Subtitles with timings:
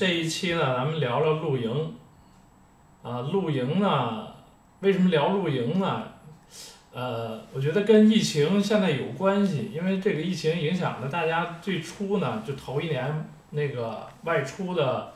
[0.00, 1.94] 这一期呢，咱们聊聊露营。
[3.02, 4.28] 啊，露营呢，
[4.80, 6.04] 为什么聊露营呢？
[6.90, 15.12] 呃，我觉得跟疫情现在有关系，因为这个疫情影响了大家最初呢，就头一年那个外出的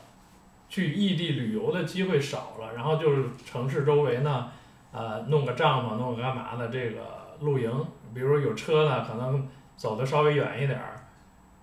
[0.69, 4.53] 去异地旅游的机会少了，然后就是城市周围呢，
[4.93, 7.01] 呃，弄个帐篷，弄个干嘛的这个
[7.41, 7.73] 露营，
[8.13, 9.49] 比如有车呢，可能
[9.79, 11.01] 走的稍微远一点儿，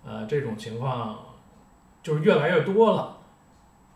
[0.04, 1.16] 呃，这种情况
[2.02, 3.18] 就是越来越多了。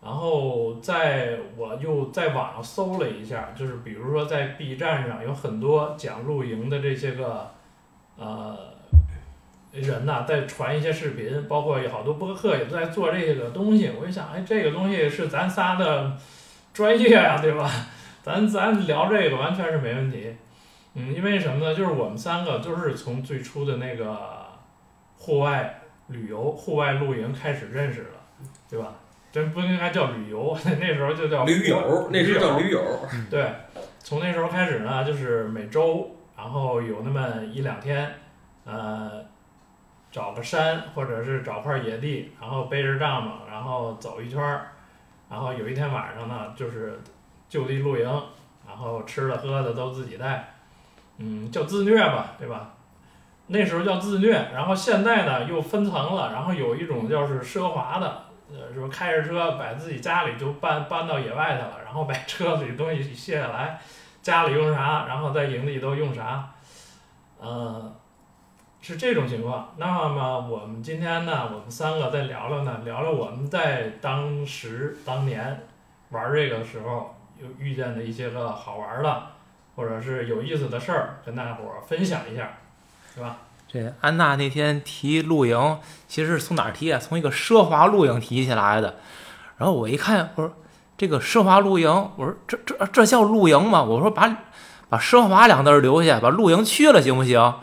[0.02, 7.50] 然后在我又在网上搜了一下，就是比如说在 B 站上有很多讲露营的这些个
[8.16, 8.56] 呃
[9.72, 13.90] 人呐，在传一些视频，包括有好多播客也在做这个东西。
[14.00, 16.16] 我一想，哎，这个东西是咱仨的
[16.72, 17.68] 专业呀，对吧？
[18.22, 20.34] 咱咱聊这个完全是没问题。
[20.94, 21.74] 嗯，因为什么呢？
[21.74, 24.46] 就是我们三个都是从最初的那个
[25.16, 28.10] 户外旅游、户外露营开始认识的，
[28.68, 28.94] 对吧？
[29.32, 32.82] 真不应该叫旅游， 那时候就叫驴友，那时候叫驴友。
[33.30, 33.52] 对，
[33.98, 38.10] 从那时候开始呢，就是每周，然后有那么一两天，
[38.64, 39.22] 呃，
[40.10, 44.68] 找个山或者是找块野地，然后背着帐篷，然后走一圈儿，
[45.28, 46.98] 然后有一天晚上呢，就是
[47.48, 48.04] 就地露营，
[48.66, 50.54] 然后吃的喝的都自己带，
[51.18, 52.72] 嗯，叫自虐吧，对吧？
[53.48, 58.22] 那时候叫自虐，然后现在呢又分层了，然后有一种叫是奢华的。
[58.48, 63.76] 呃，说开着车把自己家里就搬搬到野外去了，然后把 车里东西卸下来，
[64.22, 66.48] 家里用啥，然后在营地都用啥，
[67.40, 67.92] 呃，
[68.80, 69.74] 是这种情况。
[69.78, 75.60] 那么我们今天呢，我们三个再聊聊呢，聊聊我们在当时当年
[76.10, 79.22] 玩这个时候有遇见的一些个好玩的，
[79.74, 82.48] 或者是有意思的事儿，跟大伙儿分享一下，
[83.16, 83.38] 是吧？
[83.66, 87.00] 这安娜那天提露营，其实是从哪儿提啊？
[87.02, 88.96] 从一个奢华露营提起来的。
[89.56, 90.52] 然后我一看，我说
[90.98, 93.82] 这个奢华露营，我说这这这叫露营吗？
[93.82, 94.36] 我说把
[94.90, 97.54] 把奢华两字儿留下，把露营去了行不行？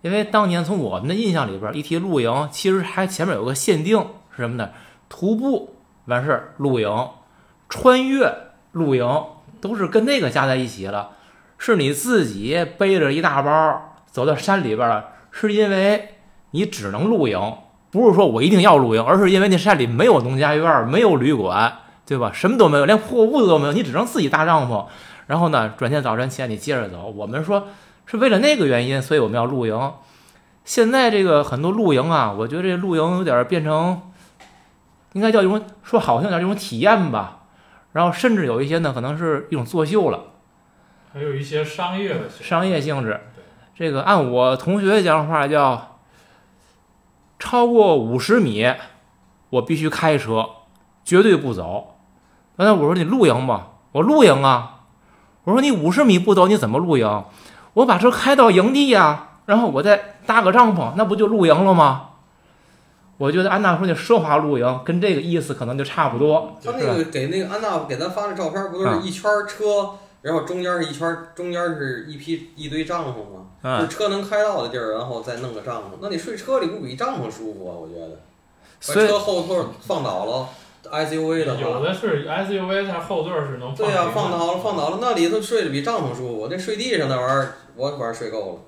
[0.00, 3.98] 因为当年从我们的印象里边，一提露营，其实还前面有个限定
[4.34, 4.70] 是什么呢？
[5.10, 5.76] 徒步
[6.06, 7.08] 完事儿露营，
[7.68, 8.34] 穿越
[8.72, 9.24] 露营，
[9.60, 11.10] 都是跟那个加在一起了。
[11.58, 15.06] 是你自己背着一大包走到山里边了。
[15.32, 16.16] 是因为
[16.50, 17.38] 你只能露营，
[17.92, 21.72] 不是说我一定要露营，而是因为那山里没有农家院，没有旅馆，
[22.04, 22.32] 对吧？
[22.34, 24.84] 什么都没有，连破屋子都没有，你只能自己搭帐篷。
[25.28, 27.08] 然后呢，转天早晨起来你接着走。
[27.14, 27.68] 我们说
[28.06, 29.92] 是为了那个原因，所以我们要露营。
[30.64, 34.02] 现在这个很多露营啊，我觉得这露营有点变成，
[35.12, 37.42] 应该叫一种说好听点，这种体验吧。
[37.92, 40.24] 然后甚至有一些呢，可能是一种作秀了，
[41.12, 43.20] 还有一些商业的商业性质。
[43.80, 45.96] 这个按我同学讲话叫，
[47.38, 48.74] 超过五十米，
[49.48, 50.46] 我必须开车，
[51.02, 51.94] 绝对不走。
[52.58, 54.80] 刚才我说你露营吧，我露营啊。
[55.44, 57.24] 我说你五十米不走，你怎么露营？
[57.72, 62.08] 我把车开到营地呀，然后我再搭个帐篷，那不就露营了吗？
[63.16, 66.54] 我觉得安娜说那奢华露营跟这个意思可能就差不多。
[66.62, 69.92] 他那个给那个安娜给咱发的照片，不都是一圈车？
[70.22, 73.14] 然后中间是一圈，中间是一批一堆帐篷
[73.62, 75.96] 嘛，就车能开到的地儿，然后再弄个帐篷。
[76.02, 77.72] 那你睡车里不比帐篷舒服啊？
[77.74, 78.20] 我觉得，
[78.86, 80.48] 把车后座放倒了
[80.84, 86.48] ，SUV 的有的是 SUV，它后座是能对呀，放倒了，放倒了，那里头睡的比帐篷舒服。
[86.50, 88.58] 那睡地上那玩意儿，我反正睡够了。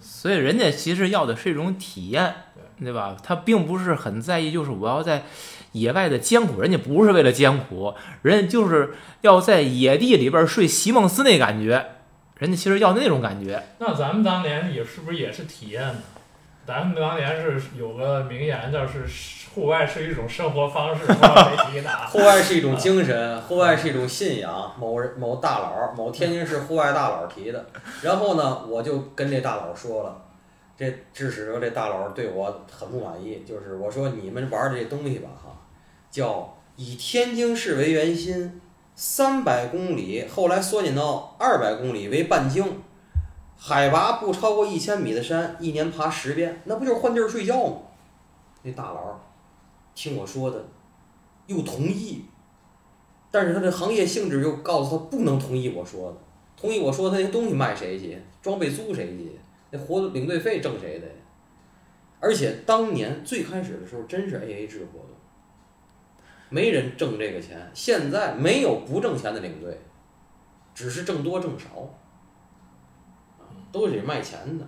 [0.00, 2.34] 所以人家其实要的是一种体验，
[2.80, 3.14] 对吧？
[3.22, 5.26] 他并不是很在意，就是我要在。
[5.76, 11.86] 野外的艰苦，人家不是为了艰苦，人家就是要在野地里边睡席梦思那感觉，
[12.38, 13.62] 人家其实要那种感觉。
[13.78, 15.98] 那咱们当年也是不是也是体验呢？
[16.66, 19.04] 咱们当年是有个名言，叫是
[19.54, 21.04] 户外是一种生活方式，
[22.10, 24.72] 户外 是一种精神，户外是一种信仰。
[24.76, 27.66] 某人某大佬，某天津市户外大佬提的。
[28.02, 30.24] 然后呢，我就跟这大佬说了，
[30.76, 35.52] 这致使着这大佬对我很不满意，就是我说你们玩的这东西吧，哈。
[36.16, 38.58] 叫以天津市为圆心，
[38.94, 42.64] 三百公里，后来缩减到二百公里为半径，
[43.54, 47.76] 海拔不超过一千米的山，一年爬十遍，那不就是换地儿睡觉吗？
[48.62, 49.20] 那大佬
[49.94, 50.64] 听我说的，
[51.48, 52.24] 又同意，
[53.30, 56.16] 但是他这行业性质又告诉他不能同意我说的，
[56.56, 59.38] 同意我说他那东西卖谁去，装备租谁去，
[59.70, 61.06] 那活领队费挣谁的？
[62.20, 65.10] 而且当年最开始的时候真是 A A 制活动。
[66.48, 69.80] 没人挣这个钱，现在没有不挣钱的领队，
[70.74, 71.66] 只是挣多挣少，
[73.72, 74.64] 都是得卖钱的。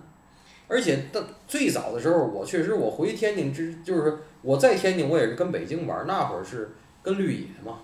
[0.67, 7.79] 而且到最早的时候，我确实我回天津之就是我在天津，我也是跟北京玩儿，那会儿是跟绿野嘛，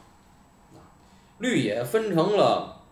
[0.75, 0.85] 啊
[1.39, 2.83] 绿野分成了，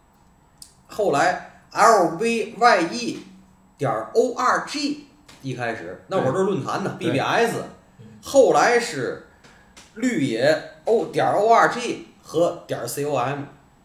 [0.86, 3.18] 后来 L V Y E
[3.76, 5.06] 点 O R G
[5.42, 7.56] 一开始那会儿都是论坛呢 BBS，
[8.00, 9.26] 嗯后来是
[9.94, 13.40] 绿野 O 点 O R G 和点 C O M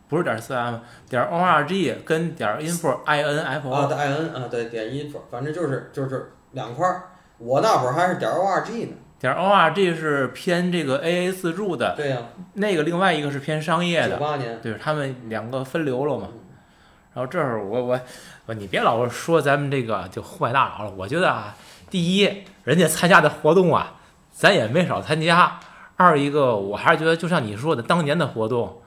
[0.09, 0.79] 不是点 cm，
[1.09, 7.03] 点 org 跟点 info i n f 啊对 I N 啊，对点 info，反正就是就是两块儿。
[7.37, 12.17] 我那会儿还是点 O R G 呢，点 org 是偏这个 AA 自助的，对呀、
[12.53, 16.27] 那个另外一个是偏商业九的，八年，对，他们两个分流了嘛。
[16.31, 16.39] 嗯
[17.13, 17.99] 然后这会儿我我
[18.45, 21.55] 我你别老是说咱们这个就户外大佬了，我觉得啊，
[21.89, 23.95] 第一，人家参加的活动啊，
[24.31, 25.59] 咱也没少参加；
[25.97, 28.81] 二一个，我还是觉得就像你说的，当年的活动，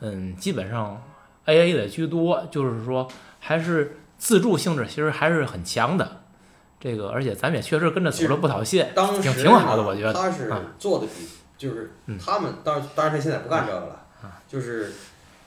[0.00, 1.02] 嗯，基本上
[1.46, 3.06] AA 的居多，就是说
[3.38, 6.22] 还是自助性质，其实还是很强的。
[6.80, 10.12] 这个，而且咱们也确实跟着走了不少线，当时挺挺好的我觉得。
[10.12, 11.26] 他是啊做的比
[11.56, 12.18] 就是嗯。
[12.18, 14.92] 他们，当然当然他现在不干这个了啊，就是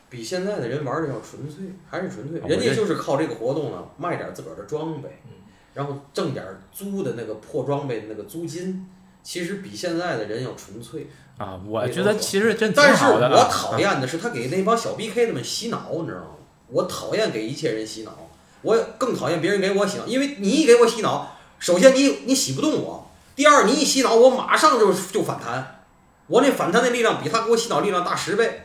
[0.10, 2.40] 比现在的人玩的要纯粹，还是纯粹。
[2.48, 5.32] 人家就是靠这个活动呢，卖点自个儿的装备嗯，
[5.74, 8.90] 然后挣点租的那个破装备的那个租金，
[9.28, 11.10] 其实比现在的人要纯粹。
[11.38, 13.34] 啊，我觉得其实真挺但是好的啊。
[13.36, 16.28] 我讨厌的是他给那帮小 BK 他们洗脑，你知道吗？
[16.70, 18.30] 我讨厌给一切人洗脑，
[18.62, 25.82] 我更讨厌别人给我洗脑，因为你一给我洗脑，首先你你洗不动我，第二你一洗脑我马上就就反弹，
[26.28, 28.62] 我那反弹的力量比他给我洗脑力量大十倍，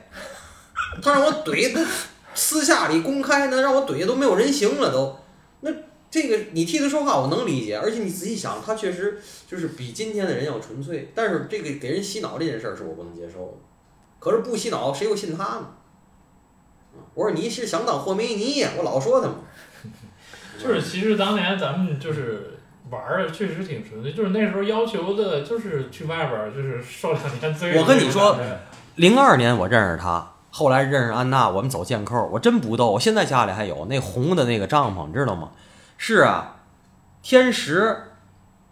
[1.03, 1.85] 他让我怼都
[2.37, 5.19] 私下里公开那让我怼的都没有人形了都，
[5.63, 5.73] 那
[6.13, 9.19] 这个你替他说话我能理解，而且你仔细想，他确实
[9.49, 13.55] 就是比今天的人要纯粹，但是这个给人洗脑这件事儿是我不能接受的。
[14.21, 15.67] 可是不洗脑，谁又信他呢？
[16.95, 18.73] 啊我说你是想当霍梅尼呀？
[18.77, 19.37] 我老说他嘛。
[20.63, 22.59] 就是其实当年咱们就是
[22.91, 27.81] 玩儿的确实挺纯粹，就是那时候要求的就是去外边儿就是受两年罪。
[27.81, 28.37] 我跟你说
[28.97, 35.51] 零二年我认识他，后来认识安娜，我们走剑扣，我真不逗，我现在家里还有那红的那个帐篷，你知道吗？
[36.05, 36.57] 是啊，
[37.23, 38.09] 天石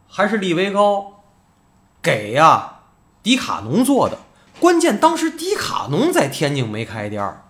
[0.09, 1.23] 还是利维高
[2.03, 2.81] 给呀、
[3.23, 4.19] 迪卡侬做的。
[4.59, 7.45] 关键当时迪卡侬在天津没开店儿，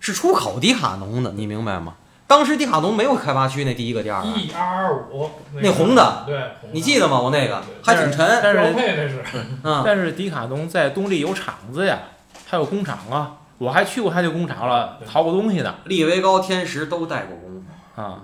[0.00, 1.94] 是出口迪卡侬的，你明白吗？
[2.26, 5.30] 当时迪卡侬没有开发区那第一个店儿啊，E R 五
[5.62, 6.38] 那红的对，
[6.72, 7.18] 你记得吗？
[7.18, 9.24] 我那个还挺沉，标但是配那是，
[9.62, 12.00] 嗯， 但是迪卡侬在东丽有厂子呀，
[12.46, 17.64] 还有工厂啊，我还去过他那工厂了，淘过东西呢利维高、天时都带过工。
[18.04, 18.20] 啊。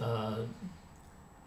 [0.00, 0.38] 呃，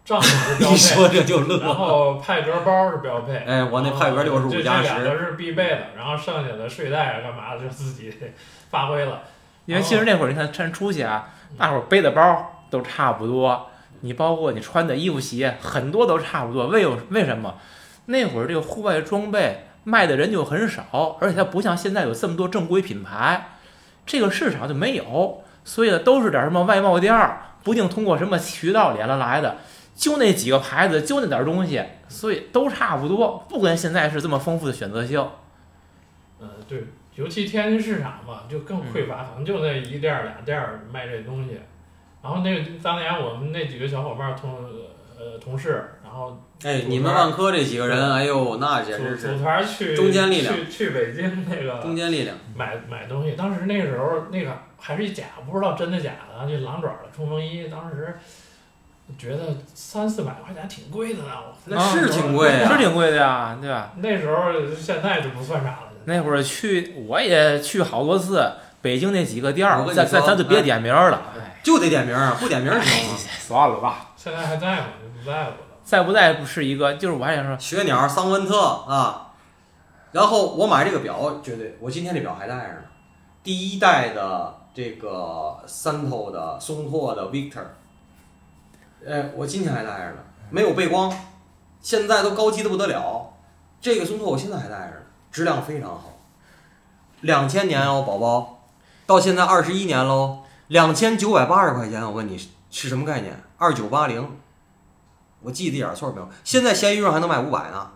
[0.04, 3.36] 帐篷是标配， 这就然后派格包是标配。
[3.38, 8.14] 哎我那派格六十五加10这两个是必备的，然后剩下的睡袋啊干嘛的就自己
[8.70, 9.22] 发挥了。
[9.66, 13.70] 因为其实那会儿你看趁出去啊，大伙儿背的包都差不多，
[14.00, 16.66] 你包括你穿的衣服鞋很多都差不多。
[16.66, 17.54] 为有为什么？
[18.06, 23.56] 那会儿这个户外装备卖的人就很少，而且它不像现在有这么多正规品牌，
[24.04, 29.56] 这个市场就没有，所以呢都是点儿什么外贸店儿，不定通过什么渠道连了来的，
[29.96, 35.18] 就那几个牌子，就那点儿东西，所以都差不多，不跟现在是这么丰富的选择性。
[36.38, 36.84] 呃，对，
[37.14, 41.58] 尤其天津市场嘛，就更匮嗯乏，可能就那一店儿俩店儿卖这东西。
[42.22, 44.50] 然后那个当年我们那几个小伙伴儿同
[45.18, 52.36] 呃同事，然后哎，你们万科这几个人，哎呦，那简直是组团去中坚力量去去北京那个中坚力量。
[52.54, 58.18] 买买东西，当时那个时候那个还是一假，不知道真的假的，这狼爪的冲锋衣，当时
[59.18, 61.28] 觉得三四百块钱挺贵的呢。
[61.44, 63.92] 我那是挺贵啊是挺贵的呀，对吧？
[63.96, 65.88] 那时候现在就不算啥了。
[66.06, 68.42] 那会儿去我也去好多次，
[68.80, 73.16] 北京那几个店儿，我跟你咱咱咱就别点名儿了，哎，就得点名啊，不点名行吗？
[73.40, 74.10] 算了吧。
[74.24, 74.86] 现在还在吗？
[75.02, 75.56] 就不在乎了。
[75.84, 79.34] 在不在不是一个，就是我还想说，雪鸟、桑温特啊，
[80.12, 82.78] 然后我买这个表，绝对，我今天这表还带着呢，
[83.42, 87.64] 第一代的这个三头的松拓的 Victor，
[89.04, 91.14] 呃，我今天还带着呢，没有背光，
[91.82, 93.34] 现在都高级的不得了，
[93.78, 96.12] 这个松拓我现在还带着呢，质量非常好，
[97.20, 98.64] 两千年哦，宝宝，
[99.04, 100.38] 到现在二十一年喽，
[100.68, 102.40] 两千九百八十块钱，我问你
[102.74, 103.40] 是是什么概念？
[103.56, 104.36] 二九八零。
[105.40, 106.28] 我记得一点错没有。
[106.42, 107.90] 现在闲鱼上还能卖五百呢，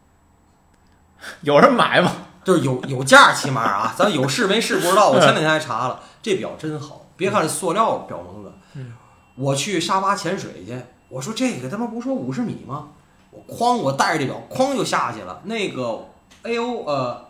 [1.42, 2.10] 有人买吗？
[2.42, 5.10] 就是有有价，起码啊， 咱有试没试不知道。
[5.10, 8.52] 我前两天还查了，这表真好，别看是塑料表蒙子。
[8.74, 8.94] 嗯
[9.34, 10.80] 我去沙巴潜水去，
[11.10, 12.88] 我说这个他妈不说五十米吗？
[13.30, 15.42] 我哐，我带着这表哐就下去了。
[15.44, 16.08] 那个
[16.44, 17.28] A O 呃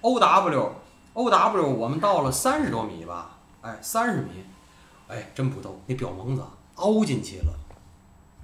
[0.00, 0.72] O W
[1.12, 4.46] O W 我们到了三十多米吧，哎，三十米，
[5.12, 6.42] 哎，真不逗，那表蒙子
[6.76, 7.52] 凹进去了，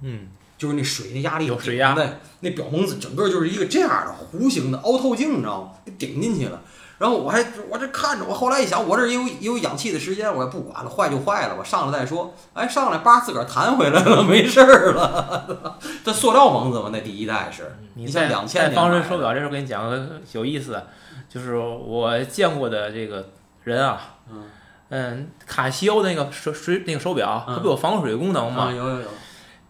[0.01, 2.07] 嗯，就是那水的压力有水压对，
[2.41, 5.71] 那表蒙子整个就是一个这样的弧形的凹透镜，你知道吗？
[5.83, 6.61] 给顶进去了。
[6.99, 12.33] 然后我还我这看着，我后来一想，我这也有也有氧气的时间，我也不管了，坏就坏了吧，上来再说。
[12.53, 15.79] 哎，上来叭自个儿弹回来了， 没事儿了。
[16.03, 20.83] 这塑料蒙子嘛，那第一代是，你在像两千在年买的防水手表这时候给你讲个有意思，
[21.29, 23.29] 就是我见过的这个
[23.63, 24.43] 人啊，嗯
[24.89, 28.65] 嗯，卡西欧的那个手水那个手表，嗯它不有防水功能吗？
[28.65, 29.07] 啊，有有有，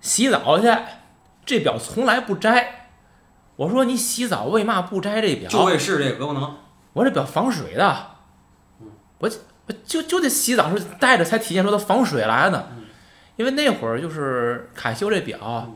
[0.01, 0.67] 洗澡去，
[1.45, 2.89] 这表从来不摘。
[3.55, 5.49] 我说你洗澡为嘛不摘这表？
[5.49, 6.55] 就为试这个功能。
[6.93, 8.11] 我这表防水的
[8.79, 8.87] 嗯，
[9.19, 9.29] 我
[9.67, 12.85] 我就就得洗澡时候戴着才体现出它防水来呢嗯。
[13.35, 15.73] 因为那会儿就是卡西欧这表，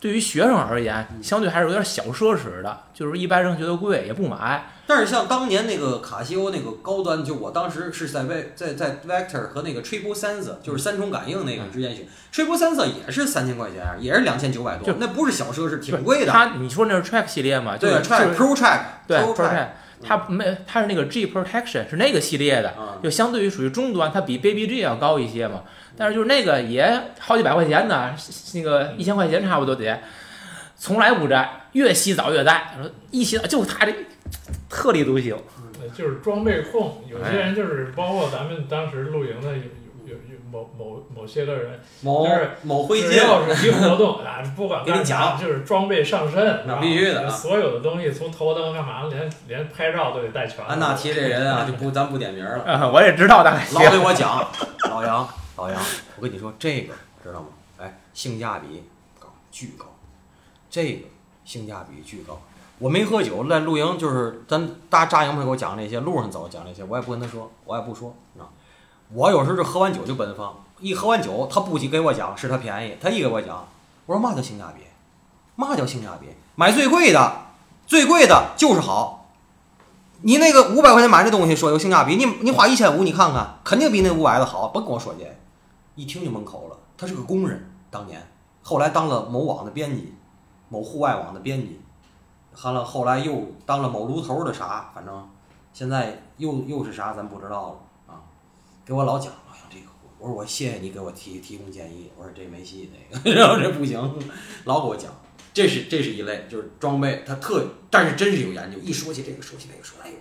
[0.00, 4.66] 对于学生而言，嗯相对还是有点小奢侈的，就是一般人觉得贵也不买。
[4.86, 16.32] 但是像当年那个卡西欧那个高端，就我当时是在 V 在在 Vector 和那个 Triple Sensor，就是三重感应那个之间选，Triple Sensor 也是三千块钱，也是两千九百多，那不是小奢侈，挺贵的。
[16.32, 17.76] 它你说那是 Track 系列嘛？
[17.76, 19.68] 对，Track Pro Track 对 Pro Track，Track，
[20.02, 25.62] 它没它是那个 G Protection 是那个系列的，啊，就相对于属于中端，它比 Baby G 要高一些嘛。
[25.96, 28.14] 但是就是那个也好几百块钱呢，
[28.54, 30.00] 那个一千块钱差不多得，
[30.76, 33.92] 从来不摘，越洗澡越戴，说一洗澡就它这
[34.68, 35.36] 特立独行。
[35.80, 39.54] 呃就是装备控，有哎些人就是包括咱们当时露营的
[40.50, 50.64] 某某某些个人，某就是某灰烬，要是一活动啊，不管干啥，就是装备上身，那必须的啊所有的东西从头灯干嘛，连连拍照都得带全。
[50.64, 52.62] 安纳提这人啊，就不咱不点名了。
[52.64, 54.46] 啊，我也知道大概老对我讲，
[54.90, 55.80] 老杨，老杨，
[56.16, 57.48] 我跟你说这个知道吗？
[57.78, 58.84] 哎，性价比
[59.18, 59.86] 高，巨高，
[60.70, 61.06] 这个
[61.44, 62.40] 性价比巨高。
[62.80, 68.52] 我没喝酒，在露营就是咱大扎营朋友给我讲那些，路上走讲那些，我也不跟他说，我也不说，你知道。
[69.12, 73.66] 我有时候就喝完酒就奔放，一喝完酒，他不仅给我讲是他便宜，他一给我讲，
[74.04, 74.82] 我说嘛叫性价比？
[75.56, 76.26] 嘛叫性价比？
[76.54, 77.32] 买最贵的，
[77.86, 79.26] 最贵的就是好。
[80.20, 84.68] 你那个五百块钱买这东西说有性价比，你你花一千五，你看看，肯定比那五百的好。
[84.68, 85.24] 甭跟我说这，
[85.94, 86.76] 一听就蒙口了。
[86.96, 88.20] 他是个工人，当年
[88.62, 90.12] 后来当了某网的编辑，
[90.68, 91.80] 某户外网的编辑，
[92.62, 95.28] 完了后来又当了某炉头的啥，反正
[95.72, 97.74] 现在又又是啥咱不知道了。
[98.88, 99.84] 给我老讲，哎呀这个，
[100.18, 104.00] 我说我谢谢你给我提提供建议，我说这没戏那个， 然后这不行，
[104.64, 105.12] 老给我讲。
[105.52, 108.78] 这是这是一类，就是装备，他特，但是真是有研究。
[108.78, 110.16] 一说起这个，说起那个，说哎呦，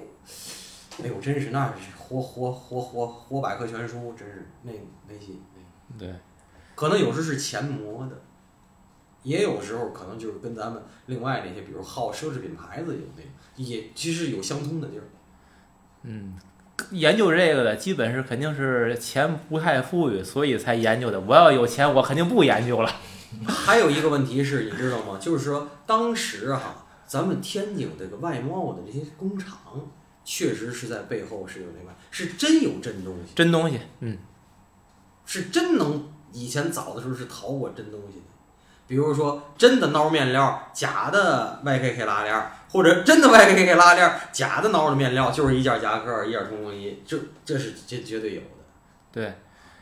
[1.01, 4.73] 哎呦，真是那是活活活活活百科全书，真是那
[5.07, 5.39] 没戏。
[5.97, 6.13] 对，
[6.75, 8.21] 可能有时是钱磨的，
[9.23, 15.03] 也有时候可能就是跟咱们另外那些，比如好奢侈品牌子有那个，也其实有相通的地儿。
[16.03, 16.37] 嗯，
[16.91, 21.19] 研究这个的基本是肯定是钱不太富裕，所以才研究的。
[21.19, 22.91] 我要有钱，我肯定不研究了。
[23.45, 25.17] 还有一个问题是，你知道吗？
[25.19, 29.57] 就是说当时哈、咱们天津这个外贸的这些工厂，
[30.23, 33.33] 确实是在背后是有那个，是真有真东西。
[33.35, 34.17] 真东西，嗯，
[35.25, 38.25] 是真能以前早的时候是淘过真东西的，
[38.87, 48.47] 比如说真的孬面料，假的 YKK 拉链儿，或者真的 YKK 拉链儿，假的挠的面料，就是一件夹克，一件冲锋衣，这这是这绝对有的。
[49.11, 49.33] 对。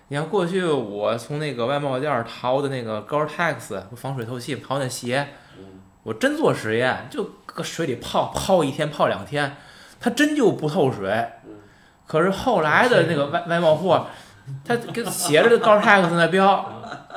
[0.08, 5.65] 你看过去我从那个外贸店儿淘的那个 Gore-Tex 防水透气淘那鞋，嗯，
[6.04, 9.58] 我真做实验，就搁水里泡泡一天泡两天，
[10.00, 11.10] 它真就不透水
[11.48, 11.56] 嗯。
[12.06, 14.06] 可是后来的那个外外贸货，
[14.63, 16.72] 它跟写着 Gore-Tex 那标，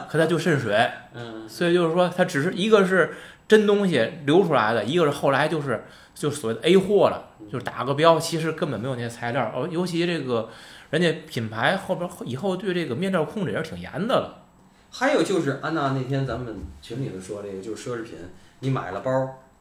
[0.08, 0.90] 可它就渗水。
[1.12, 3.14] 嗯，所以就是说，它只是一个是
[3.48, 5.82] 真东西流出来的，一个是后来就是
[6.14, 9.50] 就是所谓的 A 货了，就是打个标，其实根本没有那些材料。
[9.56, 10.50] 哦，尤其这个
[10.90, 14.44] 人家品牌后边以后对这个面料控制也是挺严的了。
[14.90, 18.18] 还有就是安娜那天咱们群里头说这个，就是奢侈品，
[18.60, 19.10] 你买了包，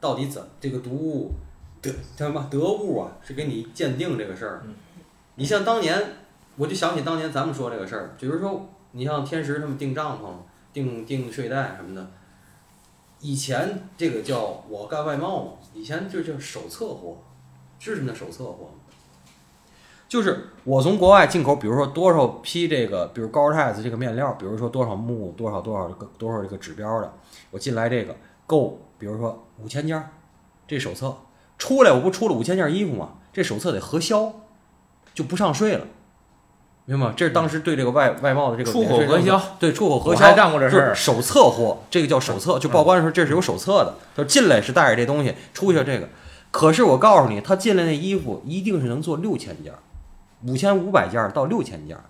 [0.00, 1.32] 到底怎这个毒物
[1.80, 4.74] 得叫什么得物啊，是给你鉴定这个事儿嗯。
[5.36, 6.02] 你像当年，
[6.56, 10.32] 我就想起当年咱们说这个事儿，比如说你像天时他们订帐篷、
[10.72, 12.10] 订订睡袋什么的，
[13.20, 17.16] 以前这个叫我干外贸嘛，以前就叫手册货，
[17.78, 18.70] 是什么叫手册货？
[20.08, 27.12] 就是我从国外进口，比如说多少批这个，比如 Gore-Tex 这个面料，比如说多少目多少多少个多少这个指标的，
[27.50, 30.02] 我进来这个够，比如说五千件，
[30.66, 31.14] 这手册
[31.58, 33.14] 出来我不出了五千件衣服吗？
[33.32, 34.32] 这手册得核销，
[35.12, 35.86] 就不上税了，
[36.88, 37.12] 明白吗？
[37.14, 46.08] 这是当时对这个外外贸的这个出口核销，对出口核销干过这事儿就是手册货，这个叫手册，就报关的时候这是有手册的，就进来是带着这东西，出去这个。
[46.50, 49.78] 可是我告诉你，他进来那衣服一定是能做六千件儿，
[50.46, 52.02] 五千五百件儿到六千件儿。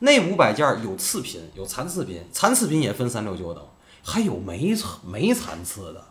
[0.00, 3.62] 那五百件儿有次品，有残次品，残次品也分三六九等，
[4.02, 4.74] 还有没
[5.06, 6.02] 没残次的。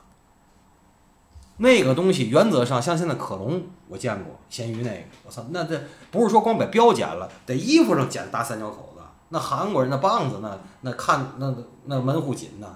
[1.57, 5.79] 那个东西原则上像现在可隆我见过，咸鱼那个，我操，那这
[6.11, 9.01] 不是说光把标剪了，得衣服上剪大三角口子。
[9.29, 11.53] 那韩国人的棒子，那那看那
[11.85, 12.67] 那门户紧呐。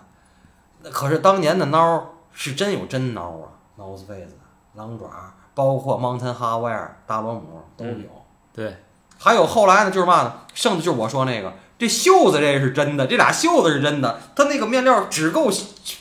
[0.82, 4.36] 那可是当年的孬是真有真孬啊，North Face、
[4.74, 5.08] 狼爪，
[5.54, 8.10] 包括 Mountain Hardwear、大螺母都有。
[8.52, 8.76] 对，
[9.18, 15.52] 还有后来呢，就是嘛呢，剩的就是我说那个，这袖子这是真的，这俩袖子是真的，它那个面料只够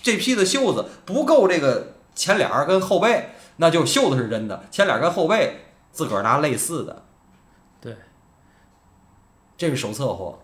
[0.02, 7.04] 这批的袖子，不够这个前脸儿跟后背，那就袖子是真的，前脸儿跟后背自个儿拿类似的。
[7.80, 7.96] 对，
[9.56, 10.38] 这是手册货。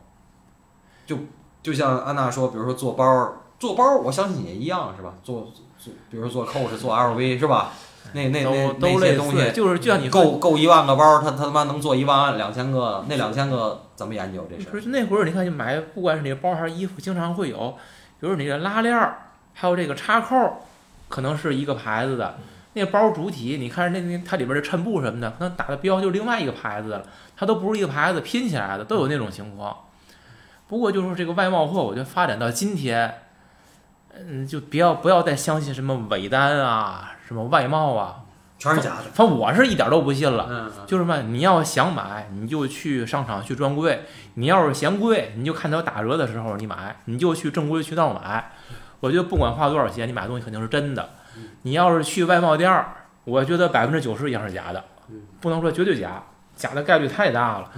[1.05, 1.19] 就
[1.63, 5.13] 就像安娜说，比如说做包，做包，我相信也一样是吧？
[5.23, 7.73] 做做，比如说做 Coach、做 LV 是吧？
[8.15, 14.71] 那那那都都那些东西，就是就像你够够一万个包，他他他妈能做一万两千个，那两千个怎么研究这事儿？
[14.71, 17.77] 不是那会儿，你看你买，不管是你的包还是衣服，经常会有，
[18.19, 20.55] 比如你的拉链儿，还有这个插扣儿，
[21.09, 22.37] 可能是一个牌子的。
[22.75, 29.75] 那个包主体，你看那那它里边的衬布什么的，可能打的标就是另外一个牌子的了，它都不是一个牌子拼起来的，都有那种情况。
[30.69, 33.23] 不过就是说这个外贸货，我觉得发展到今天，
[34.13, 38.25] 嗯，就不要不要再相信什么尾单啊，什么外贸啊，
[38.59, 39.05] 全是假的。
[39.15, 40.47] 反正我是一点都不信了。
[40.51, 44.01] 嗯，就是嘛，你要想买，你就去商场去专柜；
[44.35, 48.53] 你要是嫌贵，你就看它打折的时候你买，你就去正规渠道买。
[49.01, 51.11] 我觉得不管花多少钱，你买东西肯定是真的。
[51.63, 54.85] 你要是去外贸店儿，我觉得百分之九十以上是假的，
[55.41, 56.23] 不能说绝对假，
[56.55, 57.71] 假的概率太大了。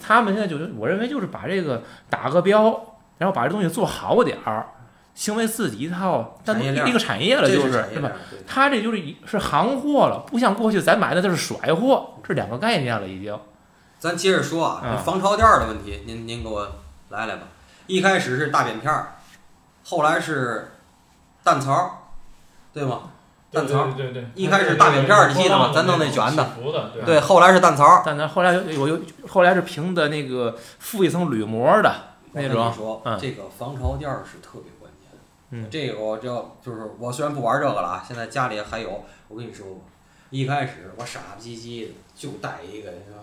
[0.00, 4.66] 他们现在就是，我认为就是把这个打个标，然后把这东西做好点儿，
[5.14, 7.80] 成为自己一套单独产业链一个产业了，就是对吧？
[7.80, 8.12] 产业链？
[8.30, 13.38] 对它这就是一是行货了，不像过去咱买的都是甩货，这两个概念了已经。
[13.98, 16.66] 咱接着说啊，嗯防潮垫儿的问题，您您给我
[17.10, 17.42] 来来吧。
[17.86, 19.16] 一开始是大扁片儿，
[19.84, 20.72] 后来是
[21.44, 21.90] 弹槽儿，
[22.72, 23.10] 对吗？
[23.52, 28.02] 弹槽儿，对对对，一开始大饼片儿你记得吗咱弄那卷的的，对对，后来是弹槽儿。
[28.04, 31.94] 但咱后来有有有，后来是平的那个附一层铝膜的
[32.32, 35.10] 那种你，说，嗯这个防潮垫儿是特别关键。
[35.50, 39.04] 嗯这个我就就是我虽然不玩这个了啊，现在家里还有。
[39.28, 39.66] 我跟你说，
[40.28, 43.20] 一开始我傻不唧唧的就带一个是吧，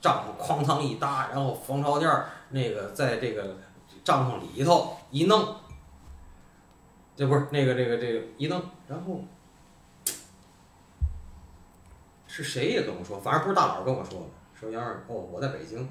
[0.00, 3.56] 帐篷哐当一搭，然后防潮垫儿那个在这个
[4.04, 5.56] 帐篷里头一弄，
[7.14, 9.20] 这不是那个这个这个一弄，然后
[12.26, 15.88] 是谁也跟我说，反正不是大佬跟我说的，说杨二哦，我在北京，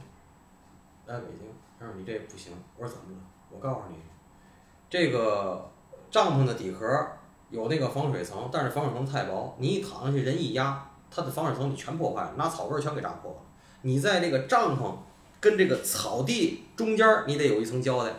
[1.05, 1.47] 在北京，
[1.79, 3.23] 他说你这不行，我说怎么了？
[3.49, 3.95] 我告诉你，
[4.89, 5.69] 这个
[6.09, 6.87] 帐篷的底壳
[7.49, 13.37] 有那个防水层，但是防水层太薄，你一躺下去，人一压，它的防水层你全破坏了，拿草根全给扎破了。
[13.83, 14.95] 你在这个帐篷
[15.41, 18.13] 跟这个草地中间儿，你得有一层胶带。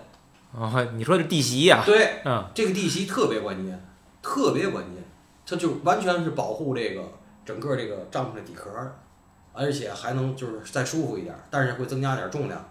[0.52, 3.82] 啊，你说这地席呀、对，嗯，这个地席特别关键，
[4.20, 5.02] 特别关键，
[5.46, 7.02] 它就完全是保护这个
[7.42, 8.94] 整个这个帐篷的底壳的，
[9.54, 12.62] 而且还能就是再舒服一点，但是会增加点重量。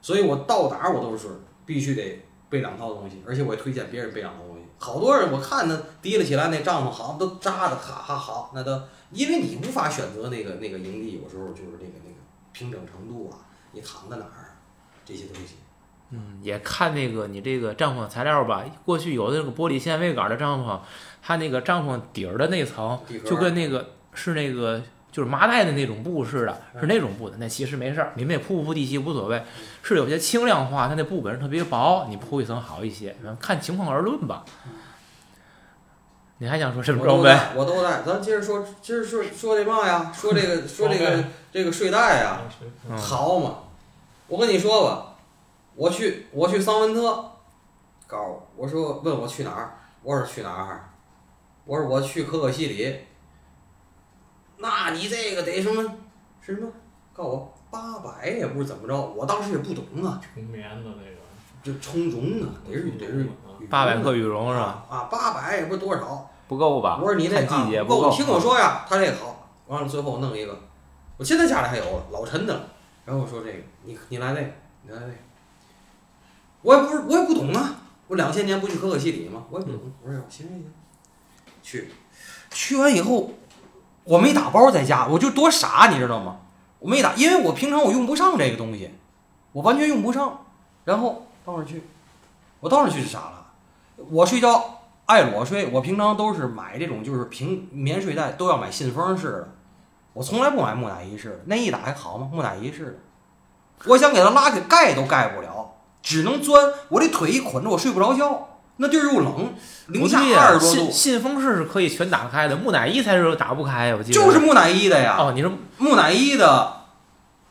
[0.00, 1.26] 所以我到哪儿我都是
[1.66, 4.62] 必须得备两套东西，而且我也推荐别人备两套东西。
[4.78, 12.16] 好多人我看他提了起来那帐篷，好像都扎的哈哈好，那都因为你无法选择那个那个营地，有时候就是那个那个
[12.52, 13.42] 平整程度啊，
[13.78, 14.58] 你躺在哪儿
[15.04, 15.54] 这些东西。
[16.10, 18.64] 嗯，也看那个你这个帐篷材料吧。
[18.84, 20.78] 过去有的那个玻璃纤维杆的帐篷，
[21.22, 27.36] 它那个帐篷底儿的那层就跟那个是那个就是麻袋的那种布似的，嗯是那种布的。
[27.38, 29.42] 那其实没事儿，你们也铺不铺地席无所谓。
[29.82, 34.44] 是有些轻量化，它那布本身特别薄，你铺一层好一些，看情况而论吧。
[36.38, 37.28] 你还想说什么装备？
[37.54, 38.02] 我都带，我都带。
[38.02, 40.10] 咱接着说，接着说说这嘛呀？
[40.14, 42.40] 说这个 说这个这个睡袋呀，
[42.88, 43.56] 嗯好嘛！
[44.28, 45.14] 我跟你说吧，
[45.74, 47.02] 我去我去桑文特，
[48.06, 50.90] 告诉我，我说问我去哪儿，我说去哪儿？
[51.64, 52.98] 我说我去可可西里。
[54.58, 55.82] 那你这个得什么
[56.42, 56.70] 是什么？
[57.14, 61.18] 告诉我八百也不是怎么着，我当时也不懂啊，纯棉的那个，
[61.62, 63.26] 这充绒啊，得是得是
[63.70, 64.84] 八百克羽绒是吧？
[64.90, 66.30] 啊，八百也不是多少。
[66.48, 66.98] 不够吧？
[67.00, 68.10] 我说你那季节啊，不够。
[68.10, 70.54] 你听我说呀，他这个好，完了最后弄一个，
[71.16, 72.60] 我现在家里还有老陈的了。
[73.08, 74.48] 然后我说这个，你你来这个，
[74.82, 75.14] 你来这个，
[76.60, 79.44] 我也不是我也不懂啊，我两千年不去可可西里吗？
[79.48, 79.80] 我也不懂。
[80.04, 80.64] 我说行行行，
[81.62, 81.88] 去，
[82.50, 83.30] 去完以后，
[84.04, 86.40] 我没打包在家，我就多傻，你知道吗？
[86.80, 88.90] 我没打，因为我平常我用不上这个东西，
[89.52, 90.44] 我完全用不上。
[90.84, 91.82] 然后到那儿去，
[92.60, 93.52] 我到那儿去是傻了，
[94.10, 99.48] 我睡觉爱裸睡，我平常都是买这种就是平棉睡袋，都要买信封式的，
[100.18, 101.40] 我从来不买木乃伊式的。
[101.46, 102.28] 那一打开好吗？
[102.32, 102.94] 木乃伊式的，
[103.88, 106.72] 我想给它拉开，盖都盖不了，只能钻。
[106.88, 108.48] 我这腿一捆着，我睡不着觉。
[108.78, 109.54] 那地儿又冷，
[109.86, 115.16] 零下二十多度，信信封式是可以全打开的，木乃伊才是打不开呀，我记得就是木乃伊的呀。
[115.20, 116.72] 哦，你说木乃伊的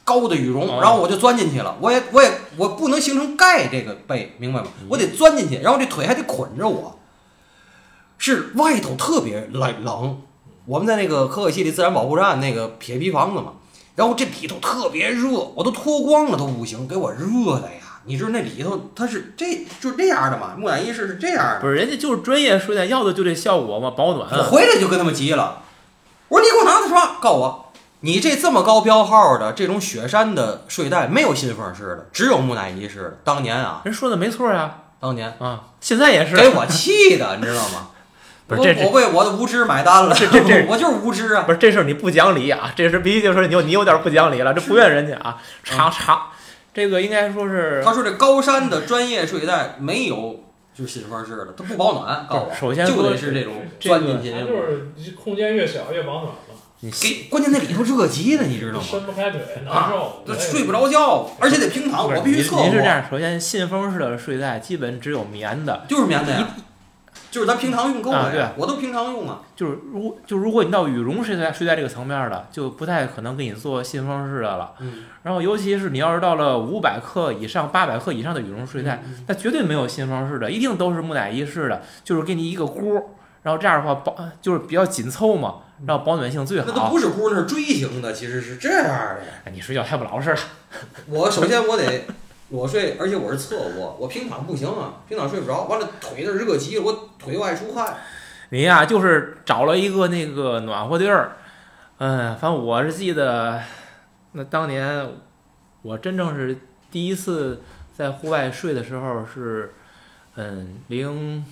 [0.04, 1.78] 高的羽绒，哦然后我就钻进去了。
[1.80, 4.68] 我也我也我不能形成盖这个被，明白吗？
[4.90, 7.00] 我得钻进去，然后这腿还得捆着我。
[8.18, 10.22] 是外头特别冷冷，
[10.68, 13.54] 我们在那个可可西里自然保护站那个铁皮房子嘛，
[13.96, 18.02] 然后这里头特别热，我都脱光了都不行，给我热的呀！
[18.04, 20.56] 你知道那里头它是这就是这样的嘛？
[20.58, 21.62] 木乃伊是是这样的。
[21.62, 24.30] 不是人家就是专业睡袋，要的就这效果嘛，保暖。
[24.30, 25.62] 我回来就跟他们急了，
[26.28, 33.18] 我说你给我拿的床，告诉我，你这这么高标号的这种雪山的睡袋没有信封式的，只有木乃伊式的。
[33.24, 36.36] 当年啊，人说的没错呀，当年啊，现在也是。
[36.36, 37.90] 给我气的，你知道吗？
[38.48, 41.52] 不是我我为我的无知买单了，这这这 我就是无知啊不。
[41.52, 46.22] 是这事儿你不讲理啊，这事儿必须就是你有你有点不讲理了，这不怨人家啊，长长，
[46.74, 58.86] 这个应该说是他说这高山的专业睡袋没有就是信封式的，它不保暖，告诉我，首先就得是这种这个钻进去就是空间越小越保暖嘛，你给关键那里头热极了，你知道吗？
[58.88, 62.62] 伸不开腿，难受，那睡不着觉，而且得平躺，我必须您侧卧。
[62.62, 66.48] 您是这样，首先信封式的睡袋基本只有棉的，就是棉的呀，
[67.38, 69.42] 就是咱平常用够啊对，我都平常用啊。
[69.56, 74.74] 就是如就如果你到羽绒睡袋睡袋这个层面的，就不太可能给你做信封式的了。
[74.80, 83.04] 嗯，然后尤其是你要是到了五百克以上、八百克以上的羽绒睡袋，嗯那绝对没有信封式的，一定都是木乃伊式的，就是给你一个箍儿，
[83.44, 86.90] 然后这样的话保就是比较紧凑嘛，然后保暖性最好那都。
[86.90, 89.20] 不是箍，那是锥形的，其实是这样的。
[89.46, 90.38] 哎你睡觉太不老实了。
[91.08, 92.06] 我首先我得
[92.50, 97.98] 我睡，而且我是侧卧，我平躺不行啊，平躺睡不着，完了腿那热极了，我腿外出汗。
[98.50, 101.36] 你呀、就是找了一个那个暖和地儿，
[101.98, 103.62] 嗯，反正我是记得，
[104.32, 105.10] 那当年
[105.82, 106.58] 我真正是
[106.90, 107.62] 第一次
[107.94, 109.74] 在户外睡的时候是，
[110.36, 111.44] 嗯，零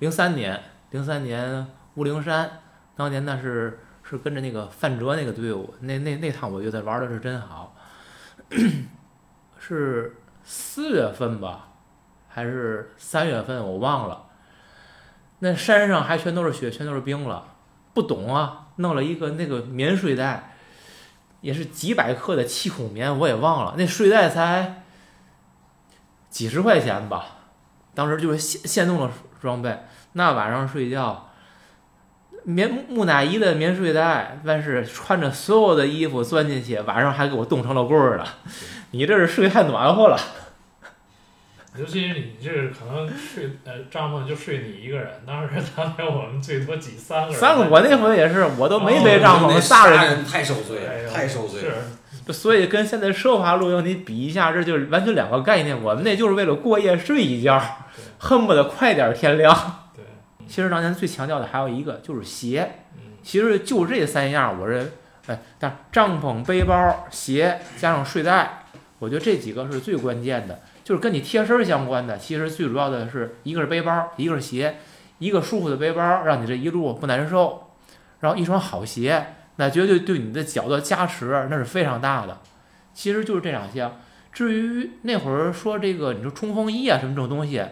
[0.00, 0.60] 零三年，
[0.90, 2.50] 零三年乌灵山，
[2.96, 7.76] 当年那是是跟着那个范哲那个队伍，那那那趟我觉得玩的是真好，
[9.60, 10.16] 是
[10.52, 11.68] 四月份吧，
[12.28, 14.24] 还是三月份我忘了。
[15.38, 17.44] 那山上还全都是雪，全都是冰了，
[17.94, 20.56] 不懂啊，弄了一个那个棉睡袋，
[21.40, 24.82] 也是几百克的气孔棉，我也忘了，那睡袋才
[26.28, 27.26] 几十块钱吧，
[27.94, 29.84] 当时就是现现弄的装备，
[30.14, 31.30] 那晚上睡觉，
[32.42, 38.26] 棉木乃伊的棉睡袋，但是穿着所有的衣服钻进去，晚上还给我冻成了棍儿了，
[38.90, 40.18] 你这是睡太暖和了。
[41.78, 47.40] 尤其是你这可能睡呃帐篷就睡你一个人，当时当年我们最多挤三个人。
[47.40, 51.74] 三个，我那回也是，我都没背哦帐篷，那仨人人太受罪了，太受罪了。
[52.26, 55.80] 是所以跟现在奢华露营你比一下，这就是完全两个概念。
[55.80, 57.60] 我们那就是为了过夜睡一觉，
[58.18, 59.52] 恨不得快点天亮。
[59.96, 60.04] 对，
[60.46, 64.92] 其实当年最强调的还有一个就是鞋，嗯，其实就这三样，我认，
[65.26, 68.64] 哎，但帐篷、背包、鞋加上睡袋，
[68.98, 72.18] 我觉得这几个是最关键的，就是跟你贴身相关的。
[72.18, 74.78] 其实最主要的是一个是背包，一个是鞋，
[75.20, 77.70] 一个舒服的背包让你这一路不难受，
[78.18, 82.38] 然后一双好鞋，那绝对对你的脚的加持那是非常大的。
[82.92, 84.00] 其实就是这两项。
[84.32, 87.64] 至于那会儿说这个，你说冲锋衣啊什么这种东西，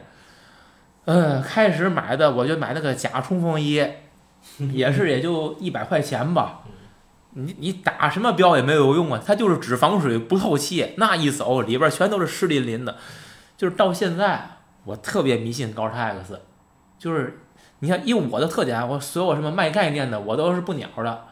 [1.05, 3.85] 呃，开始买的我就买那个假冲锋衣，
[4.73, 6.61] 也是也就一百块钱吧。
[7.35, 12.97] 你你打什么标也没有用啊，它就是只防水不透气，那一走里边全都是湿淋淋的。
[13.57, 16.39] 就是到现在，我特别迷信高 Tex，
[16.99, 17.41] 就是
[17.81, 21.25] 你看以我的特点，我所有什么卖概念的我都是不鸟的，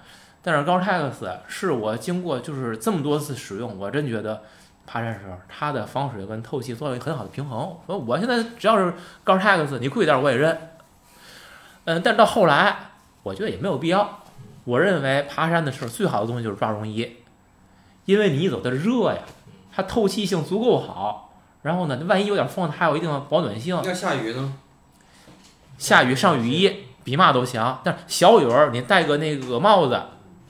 [0.42, 1.12] 但是高 Tex
[1.46, 4.42] 是我经过就是这么多次使用，我真觉得
[4.87, 7.76] 爬山时候它的防水跟透气做了一个很好的平衡。
[7.87, 8.92] 所以我现在只要是
[9.24, 10.70] 高 Tex，你贵点我也认。
[11.85, 12.76] 嗯，但到后来
[13.22, 14.22] 我觉得也没有必要。
[14.66, 17.18] 我认为爬山的时候最好的东西就是抓绒衣，
[18.05, 19.22] 因为你一走它热呀，
[19.72, 23.76] 它透气性足够好，然后呢，万一有点风，它还有一定的保暖性。
[23.76, 24.52] 要下雨呢？
[25.79, 30.02] 下雨上雨衣比嘛都强，但是小雨儿你戴个那个帽子，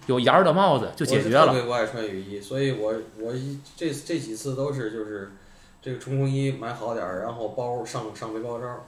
[0.07, 1.49] 有檐儿的帽子就解决了。
[1.49, 5.33] 我是特别不爱穿雨衣，所以我我一这这几次都是就是
[5.83, 8.81] 这个冲锋衣买好点儿，然后包上上背包罩儿，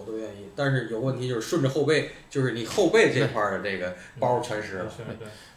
[0.00, 0.48] 我都愿意。
[0.56, 4.90] 但是有问题就是顺着后背，就是你后背这块儿的这个包儿全湿了。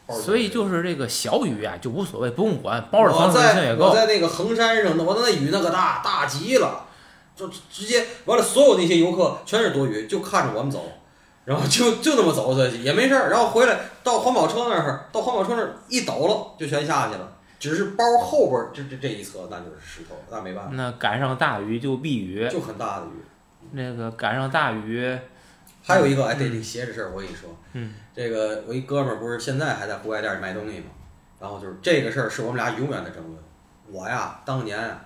[0.10, 3.86] 所以就是这个小雨啊就无所谓，不用管，包着我防水性也够。
[3.86, 6.86] 在我在那个衡山上，我那雨那个大大极了，
[7.36, 10.84] 就直接完了，所有那些游客全是躲雨，就看着我们走，
[11.46, 23.24] 然后就就那么走下去也没事儿，然后回来到环保车那儿，到环保车那儿一抖了就全下去了，只是包后边儿这这这一侧那就是石头，那没办法，那赶上大雨就避雨，就很大的雨。
[23.76, 25.20] 那个赶上大雨，
[25.84, 30.86] 还有一个，哎，对这鞋这事儿，我跟你说，嗯，这个我一哥们儿不是现在还在户外店里卖东西吗？
[31.40, 33.38] 然后就是这个事儿是我们俩永远的争论。
[33.92, 35.02] 我呀，当年啊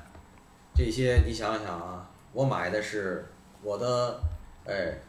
[0.76, 3.26] 这些你想想啊，我买的是
[3.64, 4.20] 我的，
[4.66, 5.00] 哎，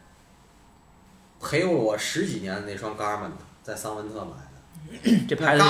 [1.40, 3.30] 陪了我十几年的那双 Garmin，
[3.62, 4.48] 在桑文特买的。
[5.28, 5.62] 这牌子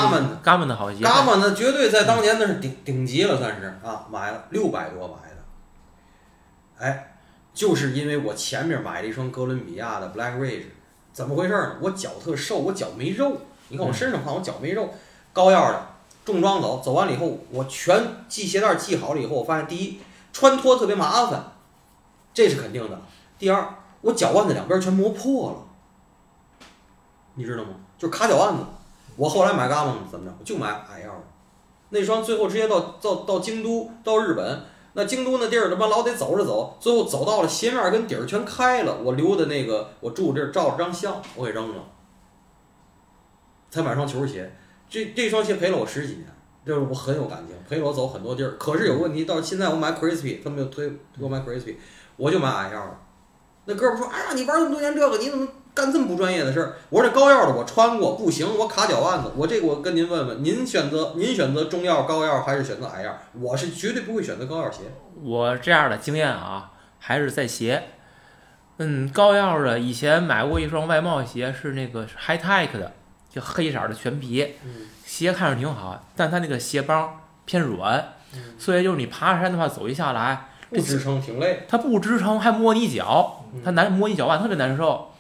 [0.44, 5.37] Garmin 的好鞋，Garmin 那绝对在当年那是顶顶级了，算是啊，买了六百多买的。
[6.79, 7.17] 哎，
[7.59, 10.66] 就是因为我前面买了一双哥伦比亚的 Black Ridge，
[11.12, 11.75] 怎么回事呢？
[11.81, 13.37] 我脚特瘦，我脚没肉。
[13.66, 14.88] 你看我身上看我脚没肉，
[15.33, 15.87] 高腰的
[16.25, 19.99] 重装走，走完了以后，我全系鞋带系好了以后，我发现第一
[20.33, 21.53] 穿脱特别麻烦，
[22.33, 23.03] 这是肯定的。
[23.40, 26.66] 第二，我脚腕子两边全磨破了，
[27.35, 27.71] 你知道吗？
[27.99, 28.62] 就是卡脚腕子。
[29.16, 30.37] 我后来买 Garmin 怎么着？
[30.38, 31.25] 我就买矮腰的，
[31.88, 34.62] 那双最后直接到到到京都到日本，
[34.99, 41.85] 那京都那地儿他妈老得走着走，最后走到了鞋面跟底儿全开了，我留的那个我住这儿照着张相，我给扔了，
[43.71, 44.53] 才买双球鞋。
[44.91, 46.27] 这这双鞋陪了我十几年，
[46.67, 48.57] 就是我很有感情，陪我走很多地儿。
[48.59, 51.77] 可是有个问题，到现在我买 Crispy，他们又推给我买 Crispy，
[52.17, 52.99] 我就买矮腰的。
[53.67, 55.47] 那哥们说：“哎呀，你玩那么多年这个，你怎么
[55.79, 59.31] 干这么不专业的事儿？”我说：“这高腰的我穿过，不行，我卡脚腕子。
[59.37, 63.17] 我这个我跟您问问，您选择您选择中腰、高腰还是选择矮腰？
[63.41, 64.79] 我是绝对不会选择高腰鞋。
[65.23, 67.85] 我这样的经验啊，还是在鞋。
[68.79, 72.93] 嗯，高腰的以前买过一双外贸鞋，是那个 High Tech 的，
[73.31, 81.64] 就黑色的全皮，嗯鞋看着挺好，但它那个鞋帮偏软，嗯所以就是你爬山的话，走一下来，不支撑挺累。
[81.69, 85.11] 它不支撑，还摸你脚嗯，它难摸你脚腕，特别难受。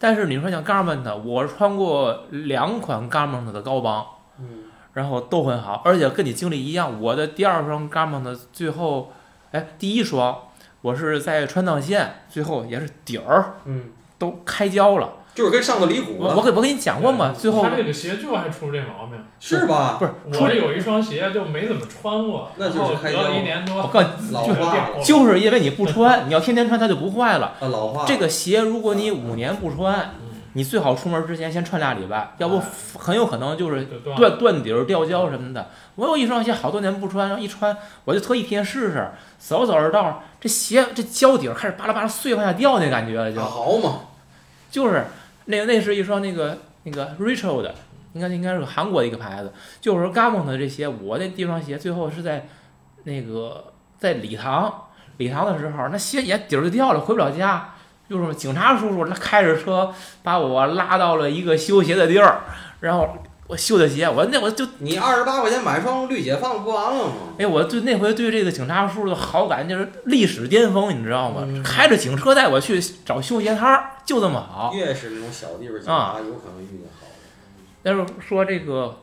[0.00, 4.04] 但是你说像 Garment，，我穿过两款 Garment 的高帮，
[4.38, 9.12] 嗯然后都很好，而且跟你经历一样，我的第二双 Garment 最后，
[9.52, 10.36] 哎，第一双
[10.80, 15.12] 我是在川藏线，最后也是底儿嗯，都开胶了。
[15.34, 19.18] 就是跟上个离谱了，我我给我跟你讲过吗，最后他这个鞋就爱出这毛病。
[19.42, 19.96] 是吧？
[19.98, 24.60] 不是出我有一双鞋就没怎么穿过，那就是开了一年多，我告诉你，老就是，
[25.02, 27.54] 就是因为你不穿， 你要天天穿它就不坏了。
[27.60, 28.04] 啊，老化。
[28.06, 32.62] 这个鞋如果你五年不穿，嗯，你最好出门之前先穿俩礼拜，要不哎
[32.98, 34.16] 很有可能就是断。
[34.16, 35.70] 断断底儿、掉胶什么的。
[35.94, 44.00] 我有一双鞋好多年不穿，然后一穿我就特意天试试，走着走着道，这鞋这胶底儿开始巴拉巴拉碎往下掉那感觉了就，好嘛，
[44.70, 45.06] 就是
[45.50, 47.74] 那那是一双那个那个 Rachel 的，
[48.14, 52.48] 应该应该是韩国的一个牌子，就是说 Gamon 的这鞋，我那第一双鞋最后是在
[53.04, 54.86] 那个在礼堂
[55.18, 57.74] 礼堂的时候，那鞋也底儿就掉了，回不了家。
[58.08, 62.40] 就是警察叔叔他开着车把我拉到了一个修鞋的地儿，
[62.80, 63.16] 然后
[63.50, 67.12] 我绣的鞋，我那我就你二十八块钱买双绿解放不完了吗？
[67.36, 71.42] 哎，我对那回对这个警察叔叔的好感就是历史巅峰，你知道吗？
[71.44, 74.72] 嗯开着警车带我去找修鞋摊儿，就这么好。
[74.72, 77.12] 越是那种小地方警啊察，有可能遇见好的。
[77.82, 79.00] 但是说这个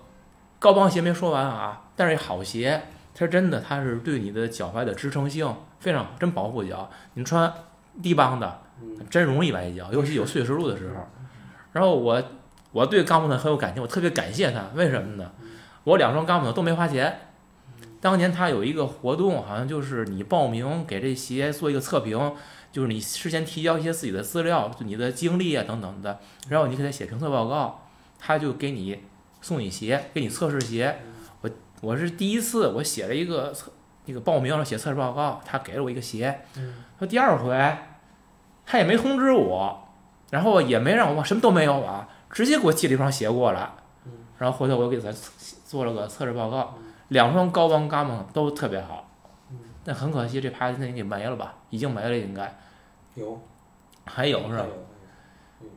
[0.60, 2.84] 高帮鞋没说完啊，但是好鞋，
[3.14, 6.90] 它是真的，它是对你的脚踝的支撑性非常好，真保护脚。
[7.16, 7.54] 你穿
[8.02, 11.06] 低帮的，嗯，真容易崴脚，尤其有碎石路的时候。
[11.74, 12.24] 然后我
[12.78, 15.32] 我对冈本很有感情，我特别感谢他，为什么呢？
[15.84, 17.22] 我两双冈本都没花钱。
[18.00, 22.36] 当年他有一个活动，好像就是你报名给这鞋做一个测评，
[22.72, 27.88] 就是你事先提交一些自己的资料，就你的经历啊等等的，然后你给他写评测报告，
[28.20, 29.00] 他就给你
[29.42, 31.00] 送你鞋，给你测试鞋。
[31.42, 31.50] 我
[31.82, 33.72] 我是第一次我写了一个测
[34.06, 36.42] 那个报名了写测试报告，他给了我一个鞋。
[36.58, 37.76] 嗯说第二回
[38.68, 39.88] 他也没通知我，
[40.30, 43.70] 然后也没让我什么都没有啊，直接给我寄了一双鞋过来
[44.06, 45.12] 嗯，然后回头我给他
[45.66, 46.76] 做了个测试报告，
[47.10, 49.10] 两双高帮伽马都特别好
[49.50, 52.58] 嗯，但很可惜这牌子现在给没了吧，已经没了应该，
[53.16, 53.40] 有。
[54.06, 54.66] 还有是吧？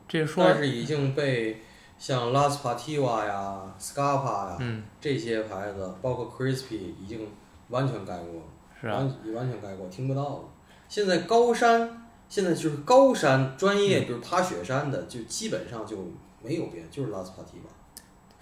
[0.07, 1.63] 这说但是已经被
[1.99, 4.85] 像 Las Pativa 呀、Scarpa 呀、嗯。
[5.01, 7.27] 这些牌子，包括 Crispy 已经
[7.71, 8.43] 完全盖过了，
[8.81, 10.41] 是啊，完完全盖过，听不到了。
[10.89, 13.83] 现在高山，现在就是高山专嗯。
[13.83, 15.97] 业，就是爬雪山的，就基本上就
[16.43, 17.71] 没有别的，就是 Las Pativa，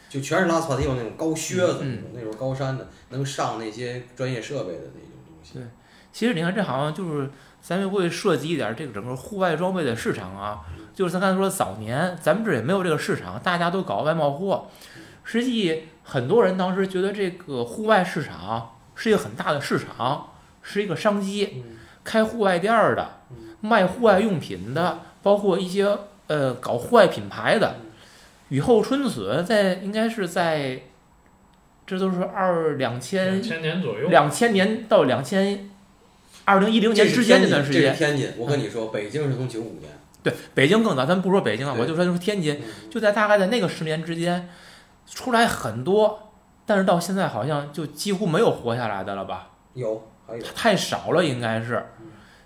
[0.08, 5.58] 就全是 Las Pativa 那种高靴子嗯那种，那种高山的，能上那些专业设备的那种东西。
[6.12, 7.30] 其实你看这好像就是
[7.60, 10.60] 咱们会涉及一点这个整个户外装备的市场啊，
[10.94, 14.68] 就是咱刚才说早年咱们这儿也没有这个市场，大家都搞外贸货，
[15.24, 20.30] 实际很多人当时觉得这个户外市场是一个很大的市场，
[20.62, 21.62] 是一个商机。
[21.64, 21.74] 嗯。
[22.04, 27.87] 开户外店儿的嗯，卖户外用品的，包括一些呃搞户外品牌的嗯，
[28.48, 30.80] 雨后春笋在应该是在
[31.86, 35.70] 这都是二两千两千年左右，两千年到两千
[36.44, 37.96] 二零一零年之间天津这是这段时间。
[37.96, 39.90] 天津，我跟你说，北京是从九五年，
[40.22, 44.48] 对，北京更早，咱不说北京啊，我就说就是天津，嗯就在大概在那个十年之间，
[45.06, 46.30] 出来很多，
[46.66, 49.50] 但是到现在好像就几乎没有活下来的了吧？
[49.74, 51.86] 有还有，太少了，应该是。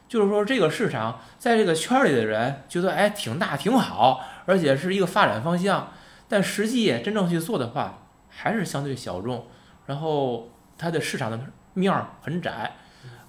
[0.08, 5.92] 就是说，这个市场在这个圈儿里的人觉得哎挺大挺好，而且是一个发展方向，
[6.28, 9.46] 但实际真正去做的话，还是相对小众，
[9.86, 11.38] 然后它的市场的
[11.74, 12.76] 面儿很窄。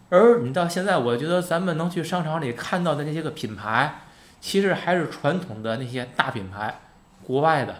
[0.10, 4.02] 而你到现在，我觉得咱们能去商场里看到的那些个品牌，
[4.40, 6.82] 其实还是传统的那些大品牌，
[7.24, 7.76] 国外的。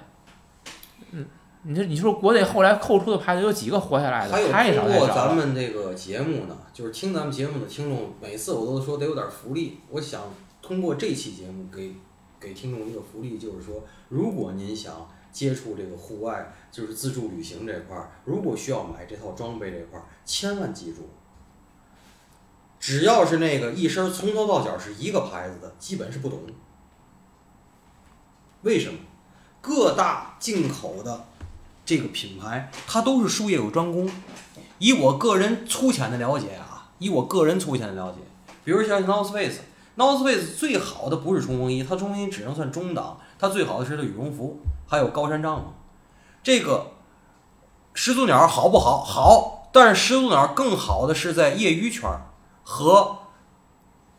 [1.12, 1.28] 嗯，
[1.62, 4.34] 你说你说国内后来扣出的牌子有几个活下来的？
[4.34, 5.36] 还有太少通过咱。
[5.36, 9.80] 们这个节目呢，就是听咱们节目的听众，每次我都说得有点福利。
[9.90, 10.22] 我想
[10.60, 11.94] 通过这期节目给
[12.44, 21.10] 给听众一个福利，就是说，如果您想接触这个户外，就是自助旅行这块儿，如果需要买这套装备这块儿，千万记住，
[22.80, 26.42] 只要是那个一身从头到脚是一个牌子的，基本是不懂。
[28.64, 29.00] 为什么？
[29.62, 31.26] 各大进口的
[31.86, 34.12] 这个品牌，它都是术业有专攻。
[34.80, 38.18] 以我个人粗浅的了解啊，以我个人粗浅的了解，
[38.66, 39.62] 比如像 North Face
[39.96, 45.62] North Face 最好的不是冲锋衣，它冲锋衣只能算中档，它最好的是它羽绒服，还有高山帐篷。
[46.42, 46.88] 这个
[47.94, 49.04] 始祖鸟好不好？
[49.04, 52.10] 好，但是始祖鸟更好的是在业余圈
[52.64, 53.18] 和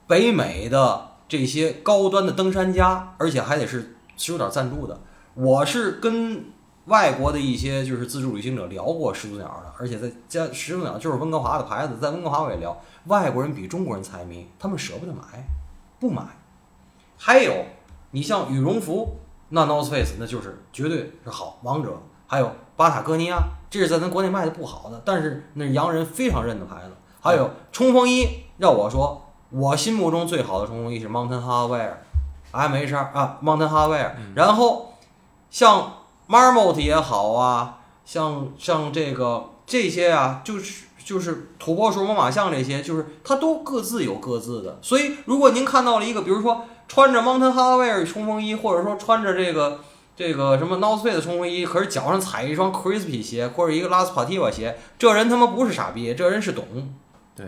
[0.06, 5.00] 北美的这些高端的登山家，而且还得是始祖鸟赞助的。
[5.34, 6.52] 我是跟
[6.84, 15.22] 外国的一些就是自助旅行者聊过始祖鸟的，而且在家始祖鸟就是温哥华的牌子，在温哥华我也聊，外国人比中国人财迷，他们舍不得买，
[15.98, 16.22] 不买。
[17.16, 17.64] 还有
[18.10, 19.16] 你像羽绒服，
[19.48, 23.38] 那 North Face 那就是绝对是好王者，还有巴塔哥尼亚，
[23.70, 26.90] 这是在咱国内卖的不好的，但是那是洋人非常认的牌子。
[27.20, 34.92] 还有冲锋衣，要我说，我心目中最好的冲锋衣是 Mountain Hardwear，MHR 啊 Mountain Hardwear，、然后
[35.48, 35.90] 像
[36.28, 44.78] Marmot 也好啊，像像这个这些啊，就是就是土拨鼠、猛犸象这些，就是它都各自有各自的。
[44.80, 49.80] 所以如果您看到了一个，比如说穿着 Mountain Hardwear 冲锋衣，或者说穿着这个
[50.16, 56.64] 这个什么 North Face 冲锋衣，可是脚上踩一双 Crispy 鞋或者一个 Las Pativa 鞋，这人他妈不是傻逼，这人是懂。
[57.36, 57.46] 对。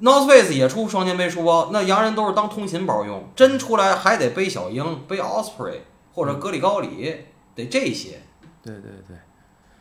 [0.00, 5.78] North Face 也出双肩背书包，那洋人都是当通勤包用，真出来还得背小鹰、背 Osprey
[6.12, 7.16] 或者格里高里，
[7.54, 8.20] 得这些。
[8.62, 9.16] 对对对。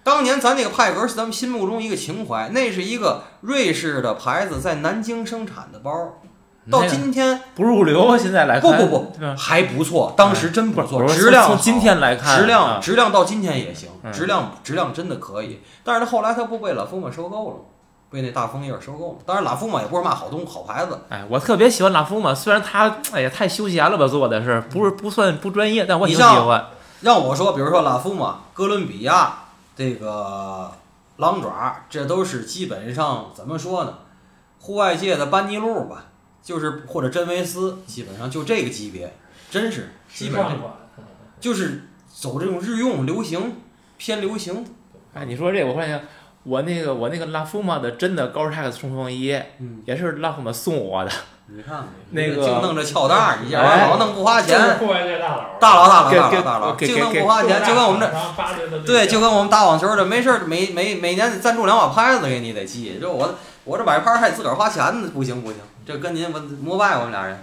[0.04, 5.92] 当年咱那个派格是咱们心目中一个情怀，那是一个瑞士的牌子在南京生产的包，
[6.72, 15.62] 到今天不入流，现在来看不不不还不错，当时真不错，质量今天来看，质量啊质量到今天也行，嗯质量质量真的可以。
[15.84, 17.62] 但是他后来他不被拉夫玛收购了吗？
[18.10, 19.16] 被那大枫叶收购了。
[19.26, 26.66] 当然拉夫玛也不是嘛好东好牌子，哎，我特别喜欢拉夫玛，虽然他哎呀太休闲了吧，做的是不是不算不专业，但我挺喜欢。
[27.02, 29.34] 让我说，比如说拉夫玛、哥伦比亚、
[29.82, 30.72] 这个
[31.18, 33.98] 狼爪，这都是基本上怎么说呢？
[34.60, 36.06] 户外界的班尼路吧，
[36.44, 39.12] 就是或者真维斯，基本上就这个级别，
[39.50, 40.56] 真是基本上
[41.40, 43.56] 就是走这种日用流行
[43.98, 44.64] 偏流行。
[45.16, 46.00] 哎，你说这我发现
[46.44, 51.12] 我那个我那个拉夫玛的真的高 Tex 冲锋衣嗯，也是拉夫玛送我的，
[51.48, 58.80] 你看看那个净弄这翘带儿，一件哎老弄不花钱，户外界大佬，大佬大佬给给大佬大佬，给净弄给不花钱，就跟我们这。
[58.80, 67.38] 对，就跟我们打网球的，没事儿每每每年赞助两把拍子给你得寄，就我我这买拍儿还自个儿花钱呢，不行不行，这跟您我膜拜我们俩人。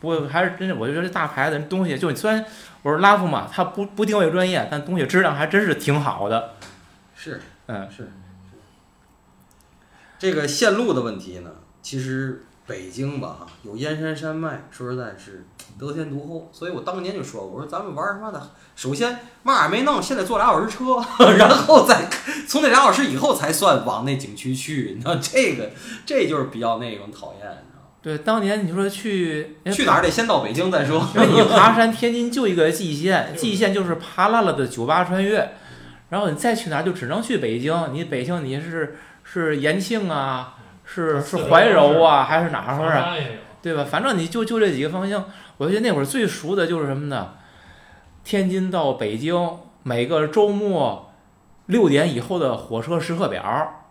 [0.00, 2.44] 不过还是真的，我就觉得这大牌子东西，就虽然
[2.82, 6.54] 我说拉夫玛，它不不定位专业，但东西质量还真是挺好的。
[7.16, 8.10] 是嗯，是，
[10.18, 11.50] 这个线路的问题呢，
[11.80, 15.46] 其实北京吧哈有燕山山脉，说实在是
[15.78, 20.96] 得天独厚，所以我当年就说，我说咱们玩儿他妈的，首先嘛也没弄，现在坐俩小时车，
[21.36, 22.08] 然后再
[22.46, 25.70] 从那俩小时以后才算往那景区去，你知道这个
[26.04, 27.88] 这就是比较那种讨厌，你知道吗？
[28.00, 31.06] 对，当年你说去去哪儿得先到北京再说。
[31.14, 35.52] 因为你爬山，天津就一个蓟县， 蓟县就是爬烂了的酒吧穿越，
[36.10, 37.90] 然后你再去哪儿就只能去北京。
[37.92, 43.14] 你北京你是是延庆啊，是是怀柔啊，还是哪长儿啊？
[43.60, 43.84] 对吧？
[43.84, 45.24] 反正你就就这几个方向。
[45.58, 47.34] 我觉得那会儿最熟的就是什么呢？
[48.24, 51.12] 天津到北京每个周末
[51.66, 53.84] 六点以后的火车时刻表，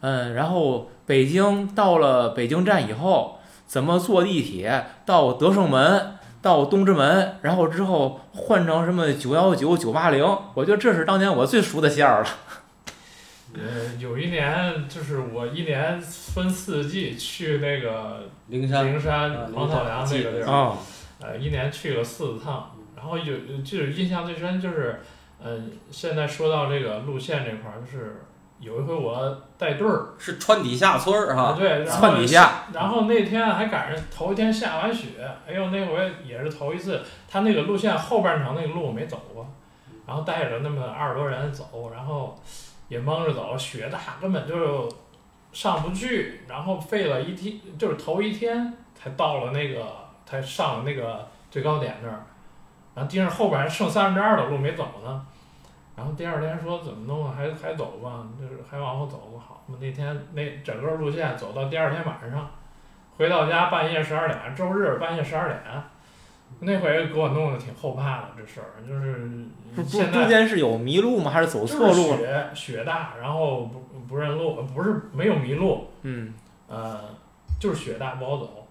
[0.00, 6.15] 嗯，然后北京到了北京站以后，怎么坐地铁到德胜门，
[6.46, 10.24] 到东直门，然后之后换成什么九幺九、九八零，
[10.54, 12.28] 我觉得这是当年我最熟的线儿了。
[13.52, 20.78] 呃，有一年就是我一年分四季去那个灵山灵山啊黄草梁那个地儿，啊，
[21.20, 25.00] 呃，一年去了四趟，然后有就是印象最深就是，
[25.42, 25.58] 呃，
[25.90, 28.22] 现在说到这个路线这块儿，就是
[28.58, 35.08] 有一回我带队儿是川底下村儿啊，哈，对，然后窜底下，然后那天还赶上头一天下完雪，
[35.46, 39.46] 哎呦，那回也是头一次，他那个路线后半程那个路我没走过，
[40.06, 42.34] 然后带着那么二十多人走，然后
[42.88, 44.88] 也蒙着走，雪大根本就
[45.52, 49.86] 上不去，然后费了一天，就是头一天才到了那个，
[50.24, 52.24] 才上了那个最高点那儿，
[52.94, 55.26] 然后盯着后边还剩三分之二的路没走呢。
[55.96, 59.42] 然后第二天说怎么弄啊，还还走吧，就是还往后走吧。
[59.48, 62.50] 好，我那天那整个路线走到第二天晚上，
[63.16, 65.58] 回到家半夜十二点，周日半夜十二点，
[66.60, 69.26] 那回给我弄得挺后怕的这事儿，就是
[69.74, 71.30] 不不现在中间是有迷路吗？
[71.30, 72.16] 还是走错路了？
[72.18, 76.34] 雪雪大，然后不不认路，呃不是没有迷路，嗯，
[76.68, 77.00] 呃，
[77.58, 78.65] 就是雪大不好走。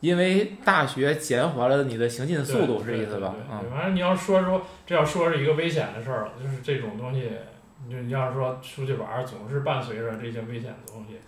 [0.00, 7.30] 因为大学减缓了你的行进速度，对是意思吧啊，反正你要说说，这要说是一个危险的事儿，就是这种东西，
[7.86, 11.18] 你就你要是说出去玩儿，总是伴随着这些危险的东西。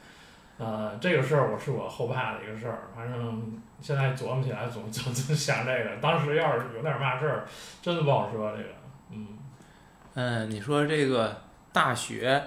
[0.59, 7.45] 呃，这个事儿我是我后怕的一个事儿，反正现在琢磨起来总总总想这个，当时要是有点嘛事儿，
[7.81, 8.68] 真的不好说这个。
[9.11, 9.27] 嗯，
[10.14, 11.43] 嗯，你说这个
[11.73, 12.43] 大雪，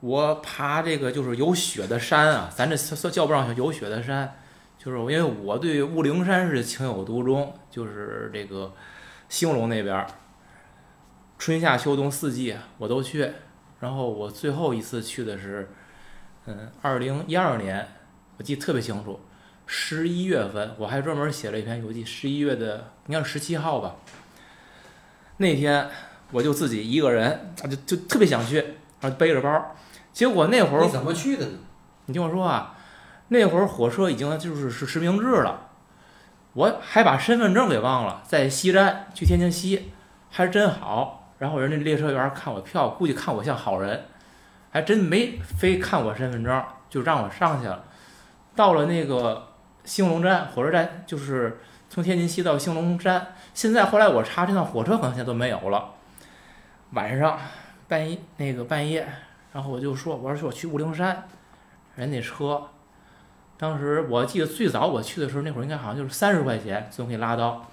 [0.00, 4.36] 我爬这个就是有雪的山啊，咱这算叫不上有雪的山，
[4.82, 8.72] 就是因为我对雾灵山是情有独钟，就是这个
[9.28, 10.06] 兴隆那边儿，
[11.38, 13.30] 春夏秋冬四季我都去。
[13.80, 15.68] 然后我最后一次去的是，
[16.46, 17.86] 嗯，二零一二年，
[18.38, 19.20] 我记得特别清楚，
[19.66, 23.96] 十一月份，我还专门写了一篇游记，十一月的应该是十七号吧。
[25.36, 25.90] 那天
[26.30, 28.56] 我就自己一个人，啊，就就特别想去，
[29.00, 29.76] 然后背着包，
[30.10, 31.58] 结果那会儿你怎么去的呢？
[32.06, 32.78] 你听我说啊，
[33.32, 35.68] 那会儿火车已经就是是实名制了，
[36.52, 39.92] 我还把身份证给忘了，在西站去天津西，
[40.30, 41.32] 还真好。
[41.38, 44.04] 然后人家列车员看我票，估计看我像好人，
[44.70, 47.84] 还真没非看我身份证，就让我上去了。
[48.56, 49.48] 到了那个
[49.84, 53.34] 兴隆站火车站，就是从天津西到兴隆站。
[53.54, 55.90] 现在后来我查，这趟火车好像现在都没有了。
[56.90, 57.38] 晚上
[57.86, 59.08] 半夜那个半夜，
[59.52, 61.28] 然后我就说，我说我去雾灵山，
[61.94, 62.60] 人那车，
[63.60, 67.68] 当时我记得最早我去的时候，那会儿应该好像就是三十块钱就可以拉到，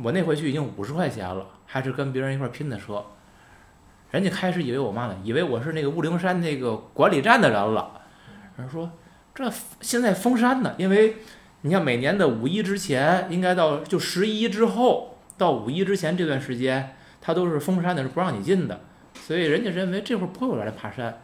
[0.00, 3.04] 我那回去已经五十块钱了，还是跟别人一块儿拼的车。
[4.12, 8.00] 人家开始以为我嘛呢，以为我是那个雾灵山那个管理站的人了。
[8.58, 8.88] 人说
[9.34, 11.16] 这现在封山呢，因为
[11.62, 18.82] 你像每年的五一之前，应该到就十一之后到五一之前这段时间，它都是封山的，是不让你进的。
[19.14, 21.22] 所以人家认为这会儿不会有人来爬山，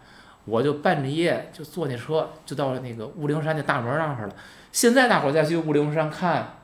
[0.51, 4.34] 我就半夜就坐那车就到了那个雾灵山那大门那儿了。
[4.72, 6.59] 现在大伙再去雾灵山看，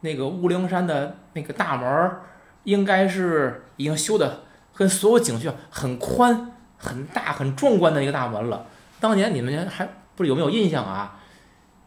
[0.00, 2.10] 那个雾灵山的那个大门，
[2.64, 4.42] 应该是已经修的
[4.74, 8.66] 跟所有景区很宽、很大、很壮观的一个大门了。
[9.00, 11.20] 当年你们还不是有没有印象啊？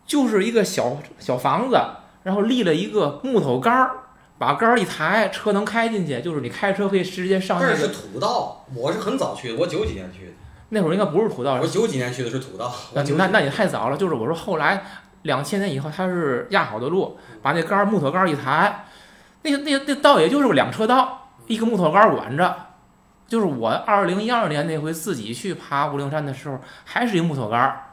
[0.06, 1.78] 就是一个小小房子，
[2.24, 3.92] 然后立了一个木头杆儿，
[4.40, 7.94] 把杆儿一抬，车能开进去，就是你开车可以直接上那那是个。
[7.94, 10.32] 土道，我是很早去的，我九几年去的，
[10.70, 12.74] 那会儿应该不是土道，我九几年去的是土道。
[12.94, 14.82] 那那那你太早了，就是我说后来
[15.24, 18.86] 两千年以后，它是压好的路，把那杆儿木头杆儿一抬，
[19.42, 22.56] 那个那个那道也就是个两车道，一个木头杆儿管着。
[23.28, 27.84] 就是我二零一二年那回自己去爬五灵山的时候，还是一木头杆儿，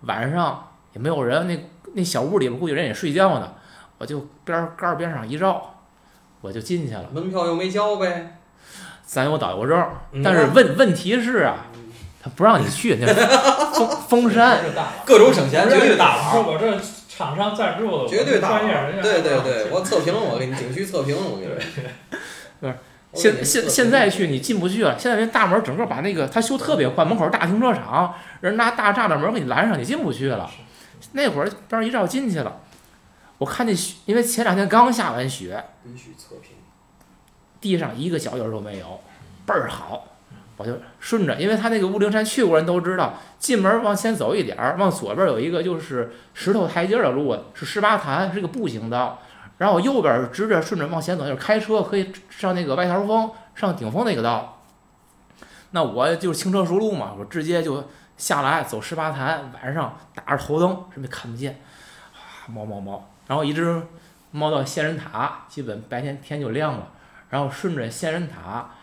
[0.00, 3.52] 晚上也没有人，那那小屋里边估计人也睡觉呢，
[3.98, 5.79] 我就边儿杆儿边上一绕，
[6.40, 7.06] 我就进去了。
[7.12, 8.36] 门票又没交呗。
[9.04, 9.76] 咱有导游证，
[10.12, 11.66] 嗯但是问问题是啊，
[12.22, 13.06] 他不让你去，那
[13.74, 14.60] 封封山。
[15.04, 16.78] 各种省钱，绝对大是佬，我这
[17.08, 18.60] 厂商赞助的，绝对大。
[19.02, 22.72] 对对对，我测评，我给你景区测评，我给你。
[23.12, 30.48] 现现现在去你进不去了，现在那大门整个把那个他修特别宽，门口大停车场，人拿大栅栏门给你拦上，你进不去了。
[31.12, 32.60] 那会儿边儿一照进去了，
[33.40, 36.56] 我看见雪，因为前两天刚下完雪，必须测评。
[37.58, 39.00] 地上一个脚印儿都没有，
[39.46, 40.06] 倍儿好。
[40.58, 49.22] 我就顺着，因为他那个雾灵山去过人都知道，进门往前走一点儿，往左边有一个就是石头台阶的路，是十八潭，是个步行道。
[49.56, 54.62] 然后右边儿直着顺着往前走，就是开车可以上那个外条峰、上顶峰那个道。
[55.70, 57.88] 那我就是轻车熟路嘛，我直接就
[58.18, 61.58] 下来走十八潭，晚上打着头灯，什么也看不见，
[62.12, 63.80] 啊，冒冒冒，然后一直
[64.32, 66.88] 猫到仙人塔，基本白天天就亮了，
[67.28, 68.74] 然后顺着仙人塔，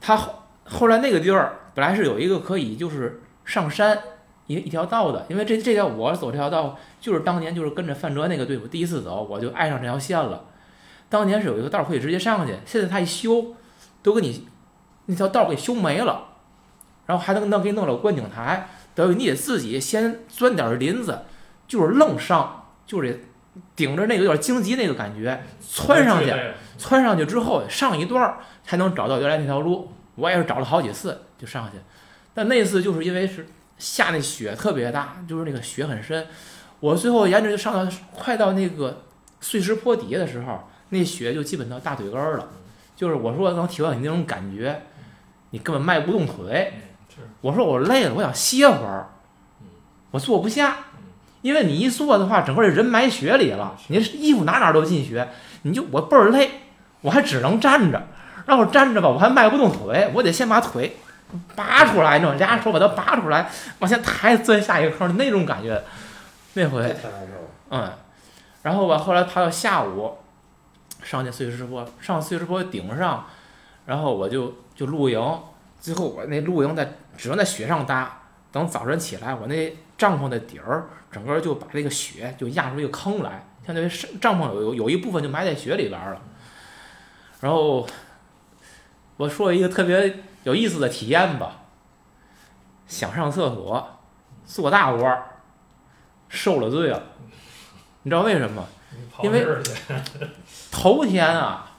[0.00, 3.98] 它后后来那个地儿本来是有一个可以就是上山
[4.46, 10.44] 一一条道的，因为这这条我走这条道就是当年就是跟着范哲那个队伍第一次走，我就爱上这条线了。
[11.08, 13.56] 当年是有一个道可以直接上去，现在他一修，
[14.04, 14.46] 都给你
[15.06, 16.28] 那条道给修没了，
[17.06, 21.22] 然后还能能给你弄了观景台，等于你得自己先钻点林子，
[21.66, 23.24] 就是愣上，就是
[23.74, 26.32] 顶着那个有点荆棘那个感觉，窜上去，
[26.78, 29.92] 窜上去之后上一段儿才能找到原来那条路。
[30.16, 31.78] 我也是找了好几次就上去，
[32.34, 33.46] 但那次就是因为是
[33.78, 36.26] 下那雪特别大，就是那个雪很深，
[36.80, 39.02] 我最后沿着就上到快到那个
[39.40, 42.48] 碎石坡底下的时候，那雪就基本到大腿根儿了。
[42.94, 44.82] 就是我说能体会到你那种感觉，
[45.50, 46.74] 你根本迈不动腿。
[47.08, 49.08] 是我说我累了，我想歇会儿，
[50.10, 50.76] 我坐不下，
[51.42, 55.28] 因为你一坐的话，整个人埋雪里了，你衣服哪哪都进雪，
[55.62, 56.50] 你就我倍儿累，
[57.00, 58.02] 我还只能站着，
[58.46, 60.96] 让我站着吧，我还迈不动腿，我得先把腿
[61.56, 62.38] 拔出来，你知道吗？
[62.38, 65.82] 俩手把它拔出来，往前抬，钻下一个坑，那种感觉，
[66.54, 66.94] 那回。
[67.70, 67.90] 嗯，
[68.62, 70.18] 然后吧，后来爬到下午，
[71.02, 73.24] 上去碎石坡，上碎石坡顶上，
[73.86, 75.18] 然后我就就露营，
[75.80, 78.20] 最后我那露营在只能在雪上搭，
[78.52, 86.20] 等早晨起来，我那帐篷的底儿整个就把这个雪就压出一个坑来，相当于是帐篷有有有一部分就埋在雪里边了。
[87.40, 87.86] 然后
[89.16, 91.56] 我说一个特别有意思的体验吧，
[92.86, 93.98] 想上厕所，
[94.44, 95.18] 坐大窝，
[96.28, 97.02] 受了罪了。
[98.02, 98.64] 你知道为什么？
[99.22, 99.46] 因为
[100.70, 101.70] 头天啊，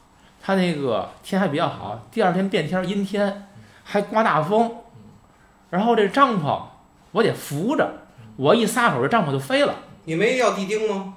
[0.41, 3.47] 他那个天还比较好，第二天变天阴天，
[3.83, 4.75] 还刮大风，
[5.69, 6.61] 然后这帐篷
[7.11, 8.00] 我得扶着，
[8.37, 9.75] 我一撒手这帐篷就飞了，
[10.05, 11.13] 你没要地钉吗？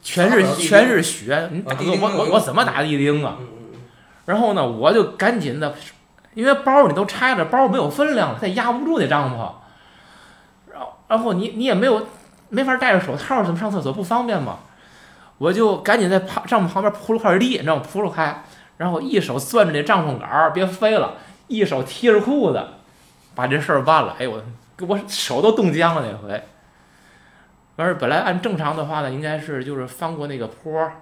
[0.00, 3.36] 全是全是血，你打个我我我怎么打地钉啊？
[4.26, 5.74] 然后呢，我就赶紧的，
[6.34, 9.38] 因为包你都拆了，包没有分量了，它也压不住那帐篷。
[10.72, 12.06] 然后，然后你你也没有
[12.50, 14.58] 没法戴着手套，怎么上厕所不方便嘛？
[15.38, 17.82] 我就赶紧在旁帐篷旁边铺了块地，你知道吗？
[17.82, 18.44] 铺了开，
[18.76, 21.14] 然后一手攥着那帐篷杆儿，别飞了，
[21.48, 22.64] 一手提着裤子，
[23.34, 24.14] 把这事儿办了。
[24.18, 24.42] 哎呦，我
[24.86, 26.42] 我手都冻僵了那回。
[27.76, 30.92] 完事本来按正常的话呢，应该是就是翻过那个坡儿，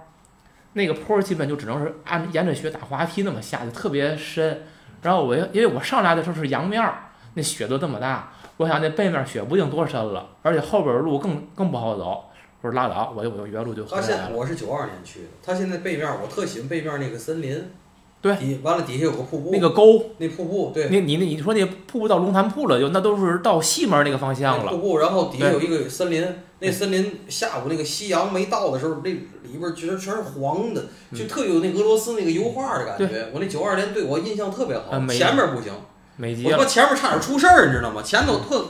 [0.73, 4.63] 那个坡儿基本就只能是按沿着雪打滑梯那么下去，特别深。
[5.01, 12.25] 然后我因为我上来的时候是阳面儿，那雪都这么大，我想那背面雪不定多深了，而且后边儿路更更不好走。
[12.61, 14.35] 我说拉倒，我就我就原路就回他现来了。
[14.35, 17.71] 我是九二年去的，他现在背面我特喜欢背面那个森林，
[18.19, 24.71] 对底完了底下有个瀑布，那个沟，那瀑布对，那你那你说那瀑布到龙潭瀑了，就那都是到西门那个方向了。
[24.71, 26.27] 瀑布，然后底下有一个森林，
[26.59, 33.27] 那森林下午那个夕阳没到的时候，那里边全全是黄的，嗯就特有那俄罗斯那个油画的感觉。
[33.33, 35.71] 我那九二年对我印象特别好，前面不行，
[36.15, 38.01] 美极我他妈，前面差点出事儿，你知道吗？
[38.01, 38.69] 前头特，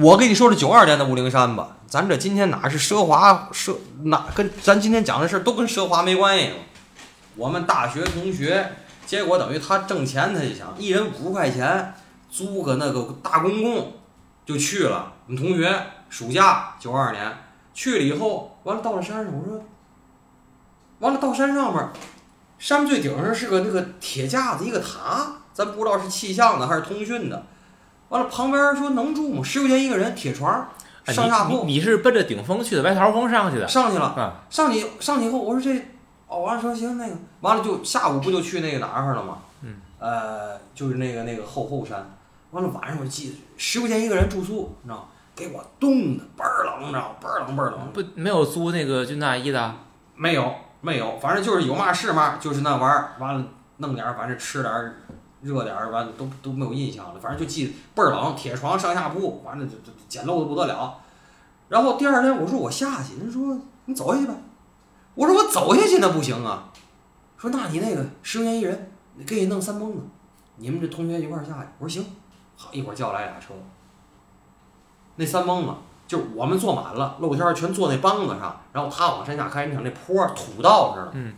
[0.00, 6.54] 我跟你说这九二年的五灵山吧，咱这今天哪是奢华奢哪跟咱今天讲的事儿都跟奢华没关系了。
[7.40, 8.70] 我们大学同学，
[9.06, 11.94] 结果等于他挣钱，他就想一人五十块钱
[12.30, 13.94] 租个那个大公共
[14.44, 15.10] 就去了。
[15.26, 15.74] 我们同学
[16.10, 17.32] 暑假九二年
[17.72, 19.64] 去了以后，完了到了山上，我说，
[20.98, 21.88] 完了到山上面，
[22.58, 27.46] 山最顶上是个那个铁架子，一个塔，咱不知道是气象的还是通讯的。
[28.10, 29.42] 完了旁边说能住吗？
[29.42, 30.68] 十块钱一个人，铁床，
[31.06, 33.66] 哎上下铺，你是奔着顶峰去的，白桃峰上去的。
[33.66, 34.08] 上去了。
[34.08, 35.82] 啊，上去上去以后，我说这，
[36.30, 39.38] 哦，完了说行那个，完了就下午不就去那个哪儿了吗？
[39.62, 39.74] 嗯。
[39.98, 42.08] 呃，就是那个那个后后山，
[42.52, 45.04] 完了晚上我记得十块钱一个人住宿，你知道吗？
[45.34, 47.14] 给我冻的倍儿冷，你知道吗？
[47.20, 47.80] 倍儿冷倍儿冷。
[47.92, 49.74] 不没有租那个军大衣的，
[50.14, 53.12] 没有没有，反正就是有嘛是嘛，就是那玩意儿。
[53.18, 53.44] 完了
[53.78, 54.94] 弄点儿，反正吃点儿，
[55.42, 57.20] 热点儿，完了都都没有印象了。
[57.20, 60.98] 反正就记得倍儿冷，铁床上下铺，完了就就简陋的不得了。
[61.68, 64.34] 然后第二天我说我下去，人说你走下去吧。
[65.20, 66.64] 我说我走下去那不行啊。
[67.36, 68.90] 说那你那个十块钱一人，
[69.26, 69.98] 给你弄三蹦子，
[70.56, 71.68] 你们这同学一块儿下去。
[71.78, 72.06] 我说行，
[72.56, 73.52] 好一会儿叫来俩车。
[75.16, 75.72] 那三蹦子
[76.08, 81.34] 就是我们坐满了，露天儿全坐那梆子上，然后他往山下开，你想那坡儿土道似的，嗯，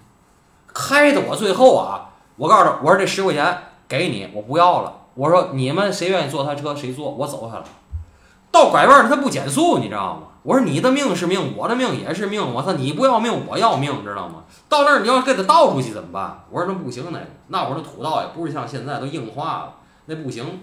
[0.72, 3.58] 开的我最后啊，我告诉他，我说这十块钱
[3.88, 4.92] 给你，我不要了。
[5.14, 7.64] 我说你们谁愿意坐他车谁坐，我走下来。
[8.52, 10.28] 到拐弯儿他不减速，你知道吗？
[10.42, 14.42] 我说你的命是命，我的命也是命，我操，你不要命，我要命，知道吗？
[14.68, 16.44] 到那儿你要给他倒出去怎么办？
[16.50, 19.74] 我说那不行，那个那会儿那土道也不是像现在都硬化了，
[20.06, 20.60] 那不行。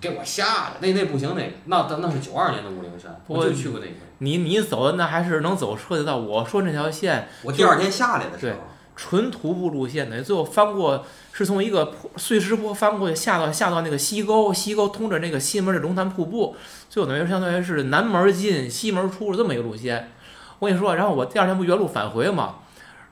[0.00, 3.92] 给我吓的，那那不行，那个那那那是九二年的武陵山，我就去过那个。
[4.18, 8.58] 你你走的那还是能走车的道，我说那条线我第二天下来的时候，
[8.94, 16.54] 纯徒步路线的，最后翻过是从一个坡碎石坡翻过去，下到下到那个西沟，西沟通着那个西门的龙潭瀑布，
[16.88, 20.10] 最后等于相当于是南门进西门出这么一个路线。
[20.58, 22.56] 我跟你说，然后我第二天不原路返回嘛，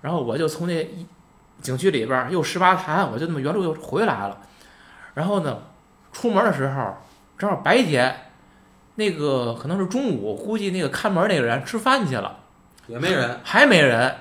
[0.02, 0.88] 然后我就从那
[1.60, 4.38] 景区里边儿又十八潭，我就那么原路又回来了。
[5.14, 5.58] 然后呢，
[6.12, 6.96] 出门的时候
[7.36, 8.14] 正好白天，
[8.94, 12.38] 那个可能是中午，估计那个看门那个人吃饭去了，
[12.86, 13.40] 也没人。
[13.42, 14.14] 还没人，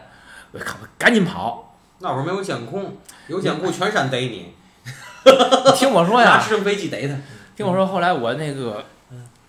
[0.52, 1.76] 我靠，赶紧跑。
[2.00, 2.98] 那会儿没有监控，
[3.28, 4.54] 有监控全山逮你。
[5.26, 7.16] 你听我说 拿呀，直升飞机逮他。
[7.56, 8.86] 听我说，后来我那个，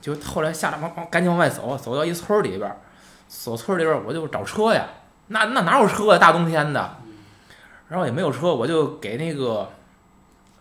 [0.00, 2.76] 就后来下来往往赶紧往外走，走到一村儿里边儿，
[3.28, 4.86] 走村儿里边儿我就找车呀，
[5.28, 6.18] 那那哪有车呀？
[6.18, 6.96] 大冬天的，
[7.88, 9.70] 然后也没有车，我就给那个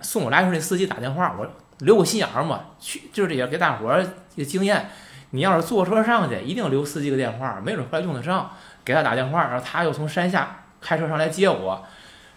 [0.02, 1.48] 送我来时候那司机打电话，我
[1.80, 4.92] 留个心眼儿嘛，去就是也给大伙儿一个经验，
[5.32, 8.52] 你要是坐车上去，一定留司机个电话，没准后来用得上，
[8.90, 11.86] 给他打电话，然后他又从山下开车上来接我，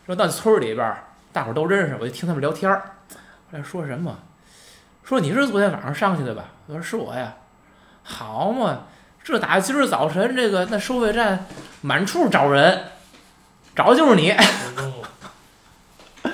[0.05, 3.17] 说到村儿里边儿，大伙儿都认识，我就听他们聊天儿，后
[3.53, 4.19] 来说什么？
[5.03, 6.45] 说你是昨天晚上上去的吧？
[6.67, 7.37] 我说是我呀。
[8.03, 8.81] 好嘛，
[9.25, 11.47] 这打今儿早晨这个那收费站
[11.81, 12.83] 满处找人，
[13.75, 14.37] 找的就是你。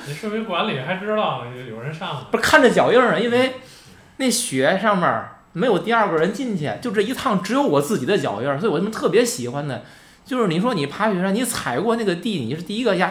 [0.04, 3.60] 你市民管理还知道有有人上不是看着脚印儿啊，因为
[4.16, 9.84] 那雪上面儿没有第二个人进去，就这一趟只有我自己的脚印儿，所以我他妈特别喜欢的，
[10.28, 13.10] 就是你说你爬雪山，你踩过那个地，你是第一个压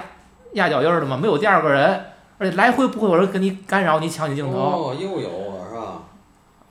[0.54, 1.18] 压脚印儿的吗？
[1.18, 2.06] 没有第二个人，
[2.38, 4.56] 而且来回不会有人跟你干扰你抢你镜头。
[4.56, 6.04] 哦，又有啊，是吧？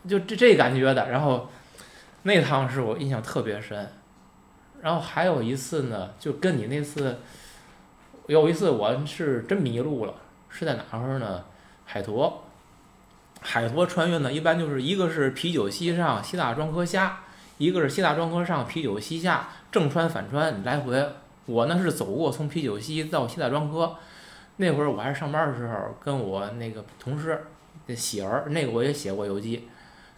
[0.08, 1.10] 就这这感觉的。
[1.10, 1.48] 然后
[2.22, 3.90] 那趟是我印象特别深。
[4.80, 7.18] 然后还有一次呢，就跟你那次，
[8.28, 10.14] 有一次我是真迷路了，
[10.48, 11.42] 是在哪儿呢？
[11.84, 12.44] 海坨。
[13.40, 17.20] 海坨穿越呢，一般就是一个是啤酒西上西大庄河下，
[17.58, 21.06] 一个是西大庄河上啤酒西下，正穿反穿来回。
[21.46, 23.96] 我呢是走过从啤酒西到西大庄河，
[24.56, 27.46] 那会儿我还是上班的时候，跟我那个同事
[27.86, 29.68] 那喜儿，那个我也写过游记，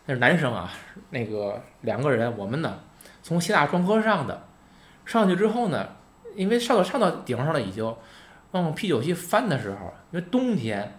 [0.06, 0.72] 那是男生啊，
[1.10, 2.80] 那个两个人，我们呢
[3.22, 4.42] 从西大庄河上的，
[5.04, 5.86] 上去之后呢，
[6.34, 7.94] 因为上到上到顶上了已经，
[8.52, 10.98] 往啤酒西翻的时候，因为冬天，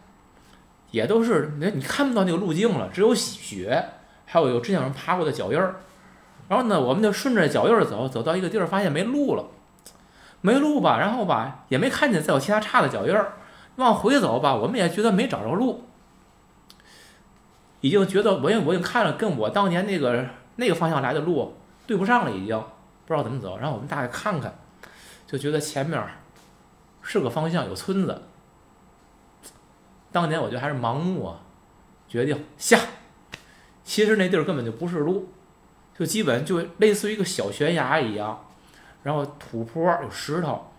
[0.92, 3.84] 也都是你你看不到那个路径了，只有雪，
[4.26, 5.78] 还有有之前有人爬过的脚印儿，
[6.50, 9.46] 然后呢，我们就顺着脚印走，走到一个地儿，发现没路了，
[10.42, 13.34] 没路吧，然后吧也没看见再有其他岔的脚印儿，
[13.78, 15.86] 往回走吧，我们也觉得没找着路。
[17.82, 20.26] 已经觉得我也我已经看了，跟我当年那个
[20.58, 21.56] 那个方向来的路
[21.88, 22.60] 对不上了，已经
[23.06, 23.58] 不知道怎么走。
[23.58, 24.54] 然后我们大概看看，
[25.26, 26.04] 就觉得前面
[27.02, 28.24] 是个方向，有村子。
[30.12, 31.40] 当年我觉得还是盲目啊，
[32.08, 32.80] 决定下。
[33.84, 35.30] 其实那地儿根本就不是路，
[36.00, 38.46] 就基本就类似于一个小悬崖一样，
[39.04, 40.72] 然后土坡有石头，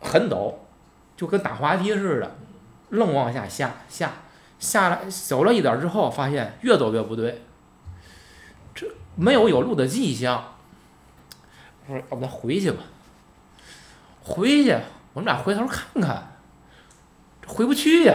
[0.00, 0.54] 很陡，
[1.14, 2.34] 就跟打滑梯似的，
[2.88, 4.10] 愣往下下下。
[4.58, 7.42] 下来走了一点之后，发现越走越不对，
[8.74, 10.54] 这没有有路的迹象。
[11.86, 12.78] 我说要不咱回去吧。
[14.22, 14.74] 回去，
[15.12, 16.32] 我们俩回头看看，
[17.46, 18.14] 回不去呀，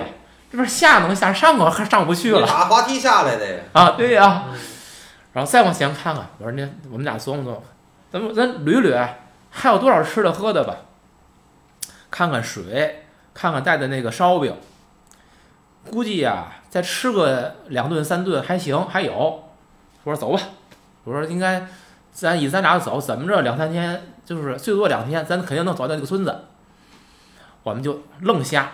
[0.52, 3.64] 这边下能下上啊，还上不去了打滑梯下来的呀。
[3.74, 3.92] 啊！
[3.92, 4.46] 对呀、
[5.40, 7.64] 然后再往前看看，我说那我们俩琢磨琢磨，
[8.12, 9.10] 咱们咱捋捋，
[9.50, 10.76] 还有多少吃的喝的吧？
[12.12, 14.54] 看看水，看看带的那个烧饼，
[15.90, 19.42] 估计呀、再吃个两顿三顿还行，还有。
[20.04, 20.42] 我说走吧，
[21.06, 21.66] 我说应该，
[22.12, 26.38] 咱以咱俩走，怎么着两三天，就是最多两天，咱肯定能找到这个村子。
[27.64, 28.70] 我们就愣下，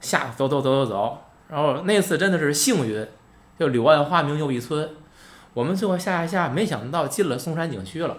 [0.00, 1.18] 下走走走走走，
[1.48, 3.04] 然后那次真的是幸运，
[3.58, 4.88] 就柳暗花明又一村。
[5.54, 8.16] 我们最后下下下，没想到进了松山景区了。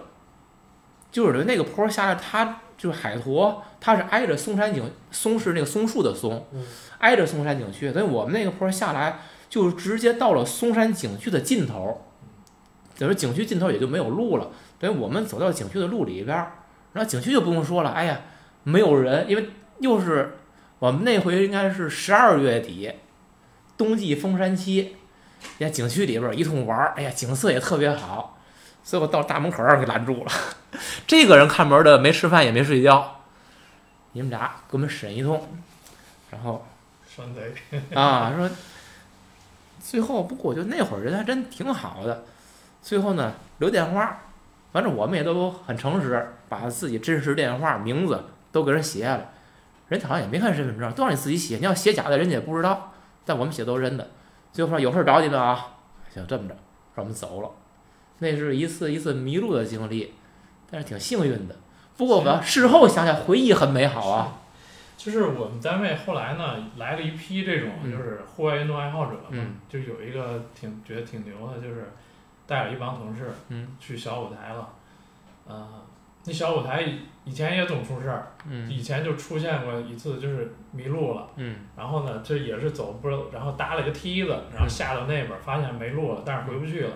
[1.10, 6.64] 就是那个坡下来，它就是海坨，它是挨着松山景，松是那个松树的松，嗯
[6.98, 7.92] 挨着松山景区。
[7.92, 12.02] 所以我们那个坡下来，就直接到了松山景区的尽头。
[12.96, 16.52] 等于景区尽头也就没有路了，等于我们走到景区的路里边儿。
[16.92, 18.20] 然后景区就不用说了，哎呀，
[18.62, 20.38] 没有人，因为又是
[20.78, 22.90] 我们那回应该是十二月底，
[23.76, 24.96] 冬季封山期，
[25.58, 28.38] 在景区里边儿一通玩儿，哎呀，景色也特别好。
[28.82, 30.32] 最后到大门口给拦住了，
[31.06, 33.20] 这个人看门儿的没吃饭也没睡觉，
[34.12, 35.42] 你们俩给我们审一通，
[36.30, 36.66] 然后
[37.08, 37.54] 山贼，
[37.94, 38.50] 啊，说
[39.80, 42.24] 最后不过我觉得那会儿人还真挺好的，
[42.82, 44.20] 最后呢留电话，
[44.70, 48.22] 反正我们也都很诚实，把自己真实电话、名字
[48.52, 49.30] 都给人写下来，
[49.88, 52.92] 人好像也没看身份证，都让你自己写，你要写假的，人家也不知道，
[53.24, 54.10] 但我们写都是真的。
[54.54, 55.74] 最后说有事儿找你们啊，
[56.08, 56.54] 行，这么着，
[56.94, 57.50] 让我们走了。
[58.20, 60.14] 那是一次一次迷路的经历，
[60.70, 61.56] 但是挺幸运的。
[61.96, 64.38] 不过我事后想想，回忆很美好啊。
[64.96, 71.92] 就是我们单位后来呢，来了一批这种嗯就是户外运动爱好者嘛，嗯就有一个挺觉得挺牛的，就是
[72.46, 74.68] 带了一帮同事嗯去小舞台了。
[75.48, 75.68] 呃，
[76.24, 76.84] 那小舞台
[77.24, 81.26] 以以前也总出事儿，嗯以前就出现过一次，就是迷路了。
[81.36, 86.92] 嗯然后呢，这也是走不知道，然后搭了一个梯子，然后下到那边儿发现没路了，但是回不去了。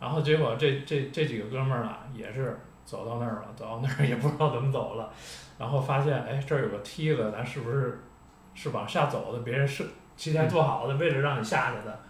[0.00, 5.10] 然后结果这这这几个哥们儿呢，也是走到那儿了，走到那儿 也不知道怎么走了，
[5.58, 8.00] 然后发现哎这儿有个梯子，咱是不是
[8.54, 9.40] 是往下走的？
[9.40, 9.84] 别人是
[10.16, 12.00] 提前做好的，位置让你下去的，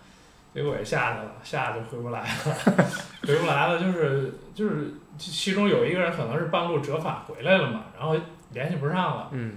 [0.59, 2.84] 结果也下去了，下去回不来了，
[3.22, 8.16] 回不来了，就是就是其其中有一个人可能是半路折返回来了嘛，然后
[8.50, 9.56] 联系不上了，嗯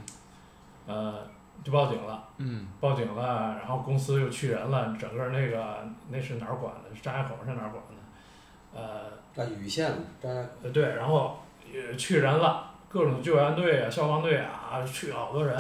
[0.85, 1.25] 呃，
[1.63, 2.27] 就报警了。
[2.37, 6.95] 嗯报警了，然后公司又去人了，整个那个那是哪儿管的？
[6.95, 8.75] 是张家口是哪儿管的？
[8.75, 9.91] 呃啊，禹县
[10.21, 11.39] 张家呃对，然后
[11.73, 15.57] 也去人了，各种救援队啊、消防队啊，去了好多人。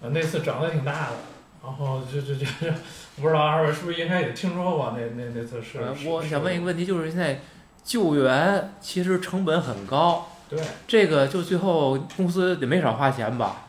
[0.00, 1.16] 呃，那次整的挺大的，
[1.64, 2.72] 然后就就就就
[3.16, 5.94] 不知道二位是不是应该也听说过那那那次是呃？
[5.94, 7.40] 是我想问一个问题，就是现在
[7.82, 13.62] 救援其实成本很高，对，这个就最后公司也没少花钱吧？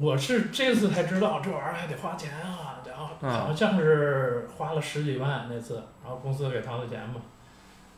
[0.00, 7.16] 我是这次才知道这玩意儿还得花钱啊，然后嗯好像是花了十几万那次，然后公司给掏的钱嘛。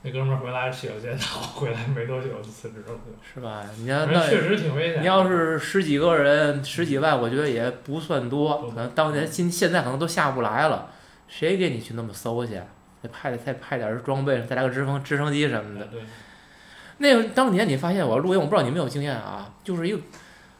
[0.07, 2.95] 那哥们儿回来洗了检讨，回来没多久就辞职了。
[3.35, 3.65] 是吧？
[3.79, 5.03] 你要那确实挺危险。
[5.03, 10.91] 你要是十几个人，十几万，我觉得也不算多，可能当年现现在可能都下不来了，
[11.27, 12.55] 谁给你去那么搜去？
[13.03, 15.87] 再派再派点儿装备，再来个直升直升机什么的。
[15.87, 16.01] 对，
[16.99, 19.99] 那个当年你发现我录音，我不知道你有没有经验啊，就是一个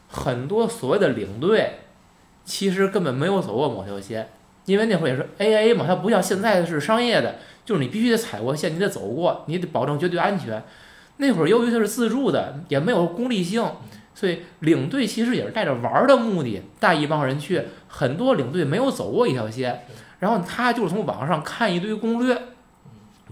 [0.09, 1.79] 很多所谓的领队，
[2.43, 4.29] 其实根本没有走过某条线，
[4.65, 7.37] 因为那会儿也是 AA 嘛，它不像现在是商业的，
[7.67, 10.63] 就是你必须得踩过线，你得走过，你得保证绝对安全。
[11.17, 13.69] 那会儿由于它是自助的，也没有功利性，
[14.15, 17.65] 所以领队其实也是带着玩儿的目的带一帮人去。
[17.89, 19.83] 很多领队没有走过一条线，
[20.19, 22.41] 然后他就是从网上看一堆攻略。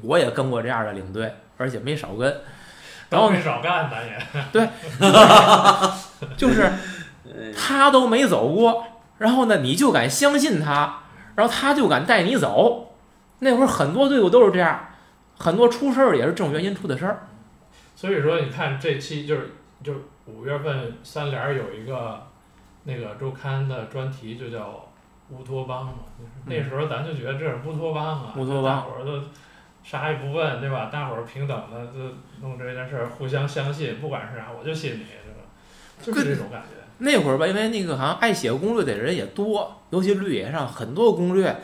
[0.02, 2.42] 我也跟过这样的领队，而且没少跟。
[3.10, 4.18] 然后没少干，咱也
[4.52, 4.68] 对。
[6.36, 6.64] 就是
[7.24, 8.84] 呃他都没走过，
[9.20, 11.04] 然后呢，你就敢相信他，
[11.36, 12.95] 然后他就敢带你走。
[13.40, 14.88] 那会儿很多队伍都是这样，
[15.38, 17.28] 很多出事儿也是这种原因出的事儿。
[17.96, 19.52] 所以说，你看这期就是
[19.84, 22.28] 就是五月份三联儿有一个
[22.84, 24.90] 那个周刊的专题，就叫
[25.30, 25.94] 乌托邦嘛。
[26.46, 29.22] 那时候咱就觉得这是乌托邦啊，乌托邦大伙儿都
[29.84, 30.90] 啥也不问，对吧？
[30.92, 32.00] 大伙儿平等的就
[32.42, 35.46] 弄这件事儿，互相相信，不管是啥，我就信你，是吧？
[36.02, 36.84] 就是这种感觉。
[36.98, 41.56] 那会儿吧，因为那个好像爱写攻略的人也多，尤其绿野上很多攻略，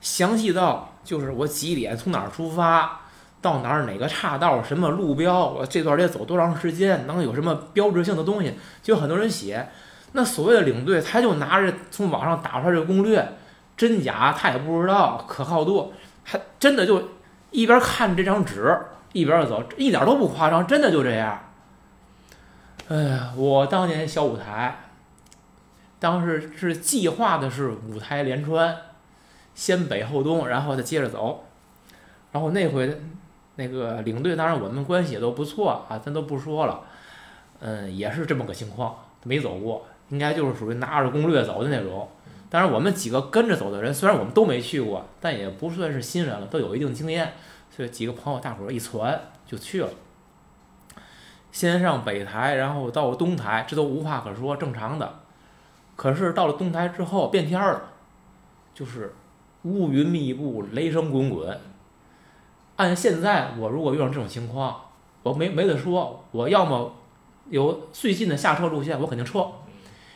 [0.00, 3.00] 详细到就是我几点从哪儿出发，
[3.40, 9.68] 到哪儿哪个岔道，什么路标，我这段得走多长时间，能有什么标志性的东西，就很多人写。
[10.12, 13.36] 那所谓的领队，他就拿着从网上打出来这攻略，
[13.76, 15.92] 真假他也不知道，可靠度，
[16.24, 17.10] 还真的就
[17.50, 18.76] 一边看这张纸
[19.12, 21.40] 一边走，一点都不夸张，真的就这样。
[22.88, 24.80] 哎呀，我当年小舞台，
[26.00, 28.76] 当时是计划的是五台连川，
[29.54, 31.44] 先北后东，然后再接着走。
[32.32, 33.00] 然后那回
[33.56, 36.82] 那个领队，当然我们关系也都不错啊，咱都不说了。
[37.60, 42.08] 嗯，也是这么个情况，没走过，应该就是属于拿着攻略走的那种。
[42.48, 47.34] 当然，我们几个跟着走的人，虽然我们都没去过，但也不算是新人了，都有一定经验，
[47.70, 49.88] 所以几个朋友大伙儿一传就去了。
[51.52, 55.20] 先上北台，然后到东台，这都无话可说，正常的。
[55.96, 57.82] 可是到了东台之后变天了，
[58.72, 59.14] 就是
[59.62, 61.60] 乌云密布，雷声滚滚。
[62.76, 64.80] 按现在我如果遇上这种情况，
[65.22, 66.94] 我没没得说，我要么
[67.50, 69.40] 有最近的下车路线，我肯定撤；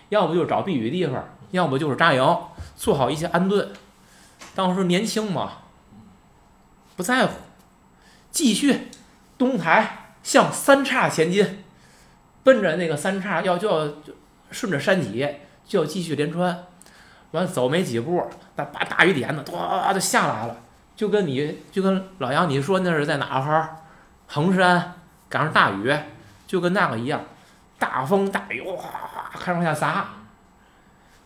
[0.08, 2.38] 要不就是找避雨地方，要不就是扎营，
[2.74, 3.70] 做好一些安顿。
[4.54, 5.52] 当时年轻嘛，
[6.96, 7.32] 不在乎，
[8.30, 8.88] 继续
[9.36, 11.64] 东台向三岔前进，
[12.42, 13.92] 奔着那个三岔要就要
[14.50, 15.28] 顺着山脊
[15.66, 16.66] 就要继续连穿，
[17.34, 18.24] 完走没几步，
[18.54, 20.56] 那把大雨点子哗就下来了，
[20.94, 23.76] 就跟你就跟老杨你说那是在哪哈儿，
[24.28, 24.94] 衡山
[25.28, 25.92] 赶上大雨，
[26.46, 27.20] 就跟那个一样，
[27.76, 30.06] 大风大雨哗哗开始往下砸。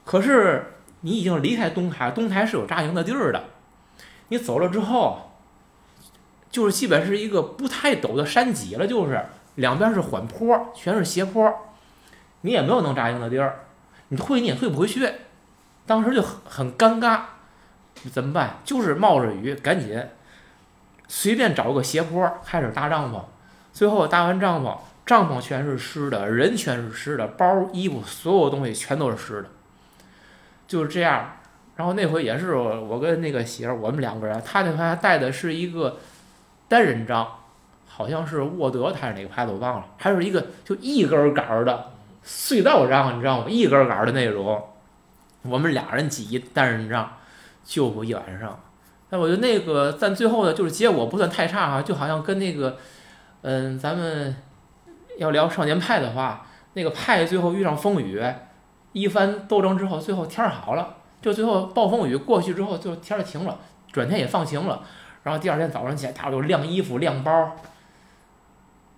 [0.06, 3.44] 可是你已经离开东台，东台是有扎营的地儿的，
[4.28, 5.32] 你走了之后，
[6.50, 9.22] 就是基本是一个不太陡的山脊了，就是
[9.56, 11.54] 两边是缓坡，全是斜坡，
[12.40, 13.66] 你也没有能扎营的地儿，
[14.09, 15.06] 你退你也退不回去，
[15.89, 17.20] 当时就很很尴尬。
[18.12, 18.59] 怎么办？
[18.64, 20.01] 就是冒着雨，赶紧
[21.09, 23.20] 随便找个斜坡开始搭帐篷。
[23.72, 29.49] 最后搭完帐篷，帐篷全是湿的，人全是湿的，包、衣服所有东西全都是湿的，
[30.68, 31.39] 就是这样。
[31.74, 35.97] 然后那回也是我跟那个媳妇，我们两个人，他那回带的是一个
[36.68, 37.26] 单人帐，
[37.89, 41.91] 好像是沃德还是哪个牌子我忘了，还是一个就一根杆儿的
[42.24, 43.47] 隧道帐，你知道吗？
[43.49, 44.67] 一根杆儿的那种。
[45.49, 47.16] 我们俩人挤一单人帐，
[47.64, 48.61] 就过一晚上。
[49.11, 52.76] 但我觉得那个但最后的就是结果不算太差哈，就好像跟那个，
[53.42, 54.36] 嗯，咱们
[55.16, 58.22] 要聊少年派的话，那个派最后遇上风雨，
[58.92, 63.59] 一番斗争之后，最后天儿好了，就最后暴风雨过去之后，就天儿停了，
[63.90, 64.82] 转天也放晴了。
[65.22, 67.57] 然后第二天早上起来，大伙就晾衣服、晾包。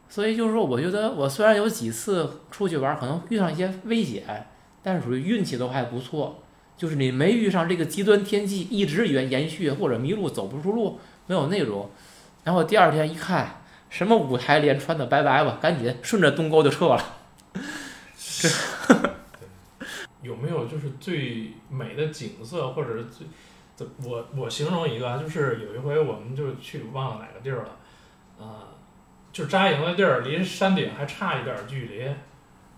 [0.08, 4.24] 所以就是说，我觉得我虽然有几次出去玩，可能遇上一些危险。
[4.82, 6.42] 但是属于运气都还不错，
[6.76, 11.90] 就是你没遇上这个极端天气一直延延续，或者迷路走不出路，没有那种。
[12.44, 17.04] 然后第二天一看，什么五台连穿的，拜拜吧，赶紧顺着东沟就撤了。
[18.14, 18.48] 这
[20.22, 23.26] 有没有就是最美的景色，或者是最，
[23.74, 27.76] 怎我我形容一个，就是有一回我们就去忘了哪个地儿了，
[28.38, 28.68] 啊，
[29.32, 32.08] 就扎营的地儿离山顶还差一点距离。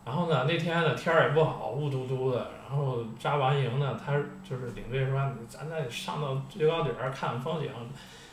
[0.04, 2.50] 然后呢，那天呢天儿也不好，雾嘟嘟的。
[2.68, 7.70] 然后扎完营呢，他就是领队说：“咱再上到最高顶儿看风景，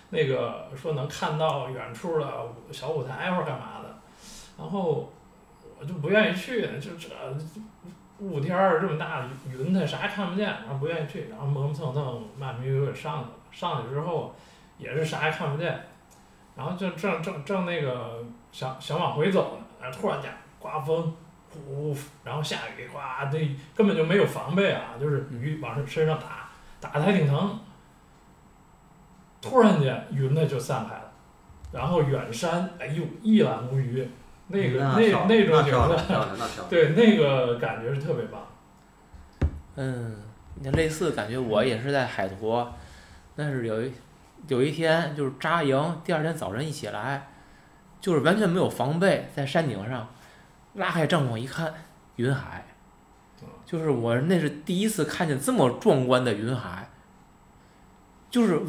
[0.10, 2.28] 那个说能看到远处的
[2.72, 3.96] 小舞台或者干嘛的。”
[4.58, 5.12] 然后
[5.78, 7.10] 我就不愿意去，就这
[8.20, 13.36] 雾天儿这么大，云彩啥也看不见，然后不愿意去，然后磨磨蹭蹭慢慢悠悠上去了。
[13.52, 14.34] 上去之后
[14.78, 15.86] 也是啥也看不见，
[16.56, 21.14] 然后就正正正那个想想往回走呢，突然间刮风。
[21.50, 23.38] 呼，然后下雨，哗，这
[23.76, 27.60] 根本就没有防备啊，就是雨往身上打，打的还挺疼。
[29.42, 31.12] 突然间云呢就散开了，
[31.72, 34.08] 然后远山，哎呦一览无余，
[34.48, 38.46] 那个那那种景色， 对那个感觉是特别棒。
[39.76, 40.18] 嗯，
[40.62, 42.74] 那类似感觉我也是在海坨，
[43.36, 43.94] 但是有一
[44.48, 47.30] 有一天就是扎营，第二天早晨一起来，
[48.02, 50.08] 就是完全没有防备，在山顶上。
[50.74, 51.74] 拉开帐篷一看，
[52.18, 52.66] 云海，
[53.66, 56.90] 就是我那是第一次看见这么壮观的云海，
[58.30, 58.60] 就是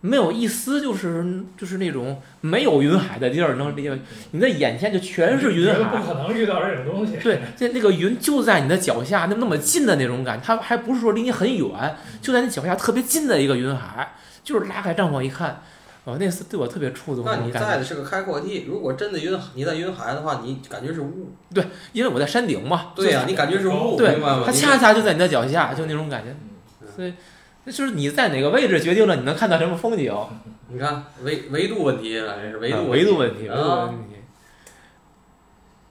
[0.00, 3.98] 没有一丝就是就是那种没有云海的地儿能理解，
[4.32, 7.16] 你的眼前就全是云海，不可能遇到这种东西。
[7.16, 15.62] 对，这那个云就在你的脚下，那那么近的那种感觉，它还不是说离你很远，就在你脚下特别近的一个云海，就是拉开帐篷一看。
[16.04, 17.24] 哦，那次对我特别触动。
[17.24, 21.32] 那你在的是个开阔地，如果真的云，你在云海的话，你感觉是雾。
[21.54, 22.92] 对，因为我在山顶嘛。
[22.94, 26.36] 对呀，你感觉是雾，对，它恰恰就在你的脚下，就那种感觉。
[26.94, 27.14] 所以，
[27.64, 30.14] 那就是你在哪个位置决定了你能看到什么风景。
[30.68, 34.16] 你看维维度问题，这是维度维度问题，维度问题。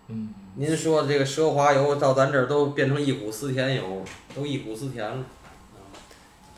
[0.10, 0.34] 嗯。
[0.56, 4.04] 您说这个奢华游到咱这儿都变成一苦思甜游，
[4.36, 5.24] 都一苦思甜了。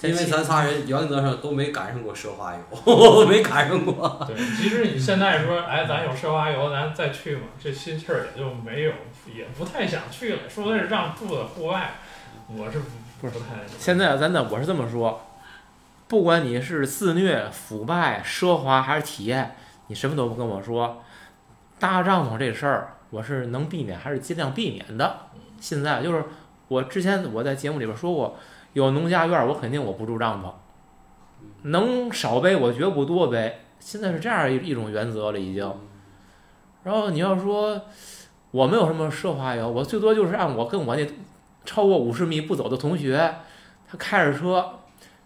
[0.02, 4.24] 因为咱仨人原则上都没赶上过奢华游， 没赶上过。
[4.28, 8.92] 对，其实你现在说，哎，咱有奢华游，咱再去嘛，这心气儿也就没有，
[9.34, 10.40] 也不太想去了。
[10.50, 11.94] 说的是让住的户外，
[12.48, 12.80] 我是
[13.22, 13.46] 不不太。
[13.80, 15.26] 现在咱的，我是这么说，
[16.08, 19.56] 不管你是自虐、腐败、奢华还是体验，
[19.88, 21.02] 你什么都不跟我说，
[21.80, 25.20] 搭帐篷这事儿，我是能避免还是尽量避免的。
[25.60, 26.26] 现在就是
[26.68, 28.38] 我之前我在节目里边说过。
[28.76, 30.52] 有农家院，我肯定我不住帐篷，
[31.70, 33.62] 能少背我绝不多背。
[33.80, 35.74] 现在是这样一一种原则了，已经。
[36.84, 37.84] 然后你要说
[38.52, 41.08] 我没有什么奢华游，我最多就是按我跟我那
[41.64, 43.36] 超过五十米不走的同学，
[43.90, 44.72] 他开着车，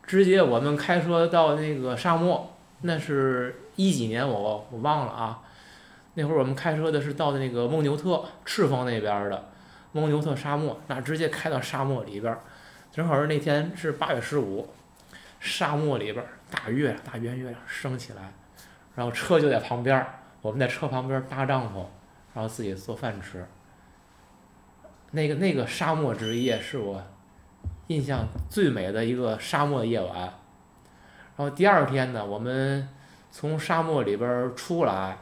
[0.03, 5.41] 直接我们开车到那个沙漠，那是一几年我我忘了啊。
[6.13, 9.49] 那会儿我们开车的是到的那个蒙牛特赤峰那边的
[9.93, 12.37] 蒙牛特沙漠，那直接开到沙漠里边。
[12.99, 14.67] 正好是那天是八月十五，
[15.39, 16.21] 沙漠里边
[16.51, 18.33] 大月大圆月亮升起来，
[18.93, 20.05] 然后车就在旁边
[20.41, 21.77] 我们在车旁边搭帐篷，
[22.33, 23.47] 然后自己做饭吃。
[25.11, 27.01] 那个那个沙漠之夜是我
[27.87, 30.17] 印象最美的一个沙漠夜晚。
[30.17, 32.85] 然后第二天呢，我们
[33.31, 35.17] 从沙漠里边出来，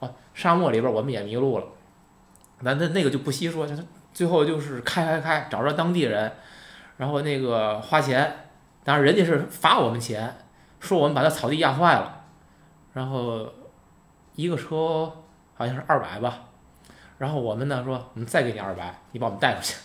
[0.00, 1.66] 啊，沙漠里边我们也迷路了，
[2.64, 6.32] 咱那那个就不细说，就是最后就是开开开，找着当地人。
[7.00, 8.30] 然后那个花钱，
[8.84, 10.36] 当然人家是罚我们钱，
[10.80, 12.24] 说我们把他草地压坏了，
[12.92, 13.50] 然后
[14.34, 15.10] 一个车
[15.54, 16.48] 好像是二百吧，
[17.16, 19.76] 然后我们呢说我们再给你二百，你把我们带出去。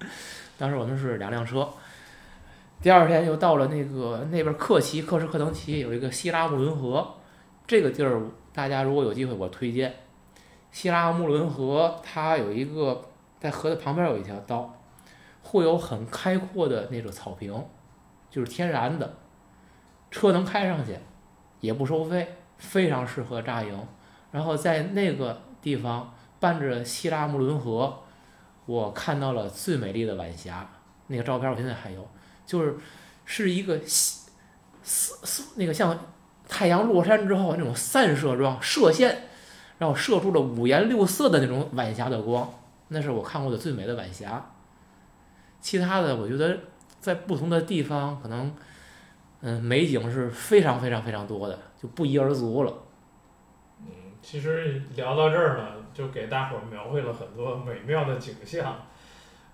[0.58, 1.68] 当时我们是两辆车，
[2.80, 7.14] 第二天又到了那个那边克旗克什克腾旗有一个希拉穆伦河，
[7.68, 8.20] 这个地儿
[8.52, 9.94] 大家如果有机会我推荐。
[10.72, 13.00] 希拉穆伦河它有一个
[13.38, 14.74] 在河的旁边有一条道，
[15.42, 17.52] 会有很开阔的那种草坪，
[18.30, 19.16] 就是天然的，
[20.10, 20.96] 车能开上去，
[21.60, 23.86] 也不收费，非常适合扎营。
[24.30, 28.02] 然后在那个地方伴着希拉穆伦河，
[28.64, 30.66] 我看到了最美丽的晚霞，
[31.08, 32.08] 那个照片我现在还有，
[32.46, 32.76] 就是
[33.24, 34.30] 是一个西
[34.82, 35.98] 四四那个像
[36.48, 39.28] 太阳落山之后那种散射状射线，
[39.78, 42.48] 然后射出了五颜六色的那种晚霞的光，
[42.88, 44.54] 那是我看过的最美的晚霞。
[45.62, 46.58] 其他的我觉得
[47.00, 48.54] 在不同的地方可能，
[49.40, 52.74] 嗯，美景是非常非常非常多的，就不一而足了。
[53.80, 53.86] 嗯
[54.20, 58.76] 其实聊到这儿呢，就给大伙儿描绘了很多美妙的景象。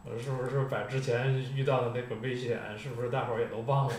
[0.04, 3.94] 呃，是不是把之前遇到的那个危险，是不是大伙儿也都忘了？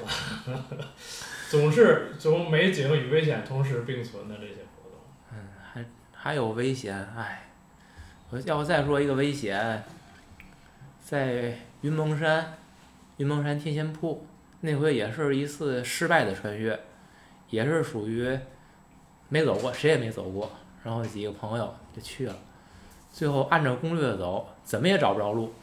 [1.49, 4.99] 总是从美景与危险同时并存的这些活动。
[5.33, 5.37] 嗯，
[5.73, 7.49] 还还有危险，哎，
[8.29, 9.83] 我要不再说一个危险，
[10.99, 12.57] 在云蒙山，
[13.17, 14.25] 云蒙山天仙铺
[14.61, 16.77] 那回也是一次失败的穿越，
[17.49, 18.37] 也是属于
[19.29, 20.51] 没走过，谁也没走过，
[20.83, 22.35] 然后几个朋友就去了，
[23.11, 25.53] 最后按照攻略走，怎么也找不着路。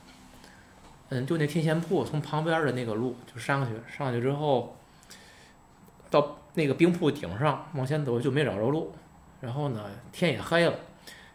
[1.08, 4.74] 嗯，就那天仙铺从旁边的那个路就上去，上去之后，
[6.10, 8.92] 到那个冰铺顶上往前走就没找着路，
[9.40, 10.74] 然后呢天也黑了，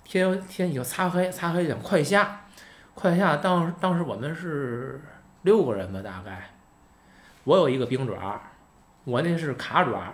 [0.04, 2.46] 天天已经擦黑，擦黑想快下，
[2.94, 3.38] 快下。
[3.38, 5.02] 当当时我们是
[5.44, 6.52] 六个人吧，大概，
[7.46, 8.42] 我有一个冰爪，
[9.04, 10.14] 我那是卡爪，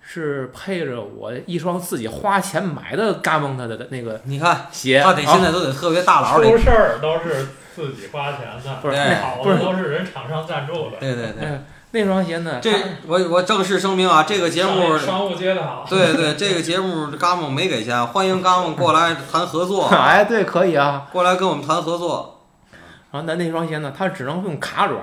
[0.00, 10.98] 是配着我一双自己花钱买的嘎蒙他的那个你看鞋，他得现在都得特别大佬出事儿都是自己花钱的，不是不是好的都是人厂商赞助的。
[10.98, 11.62] 对对对，哎
[11.94, 12.72] 那双鞋呢，这
[13.06, 15.86] 我我正式声明啊，这个节目商商务接的好。
[15.88, 22.40] 对对，这个节目嘎木没给钱，欢迎嘎木过来谈合作，哎对可以啊，过来跟我们谈合作。
[23.12, 24.94] 然后那那双鞋呢，它只能用卡爪，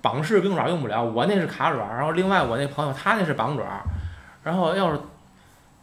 [0.00, 1.04] 绑式冰爪用不了。
[1.04, 3.62] 我那是卡爪，然后另外我那朋友他那是绑爪。
[4.44, 5.00] 然后要是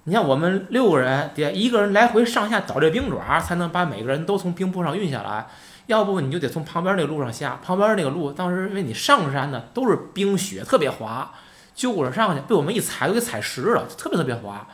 [0.05, 5.45] 你像我们六个人得一个人来回上下倒这冰爪，才能把每个人都从冰铺上运下来。
[5.91, 11.29] 要不你就得从旁边那个路上下，旁边那个路当时因为你上山呢都是冰雪，特别滑，
[11.75, 14.65] 就我上去被我们一踩都给踩实了，特别特别滑。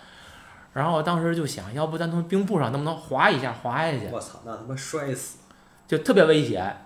[0.73, 5.39] 然后当时就想，要不咱从冰铺上能不能滑一下，滑下去，我操，那他妈摔死！
[5.87, 6.85] 就特别危险。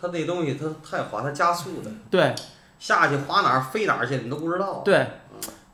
[0.00, 2.34] 他那东西它太滑，它加速的，对，
[2.78, 4.80] 下去滑哪儿飞哪儿去你都不知道。
[4.82, 5.06] 对，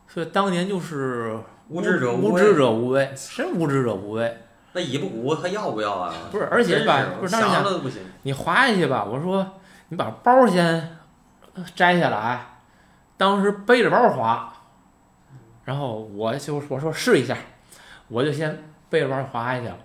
[0.08, 1.38] 所以当年就是
[1.68, 4.36] 无知者无畏知者无畏，真无知者无畏。
[4.74, 6.12] 那尾巴骨他要不要啊？
[6.30, 8.02] 不是，而且吧真，不是当时想想的都不行。
[8.22, 9.52] 你滑下去吧，我说
[9.88, 10.98] 你把包先
[11.74, 12.58] 摘下来，
[13.16, 14.52] 当时背着包滑，
[15.64, 17.36] 然后我就我说试一下，
[18.08, 19.76] 我就先背着包滑下去了。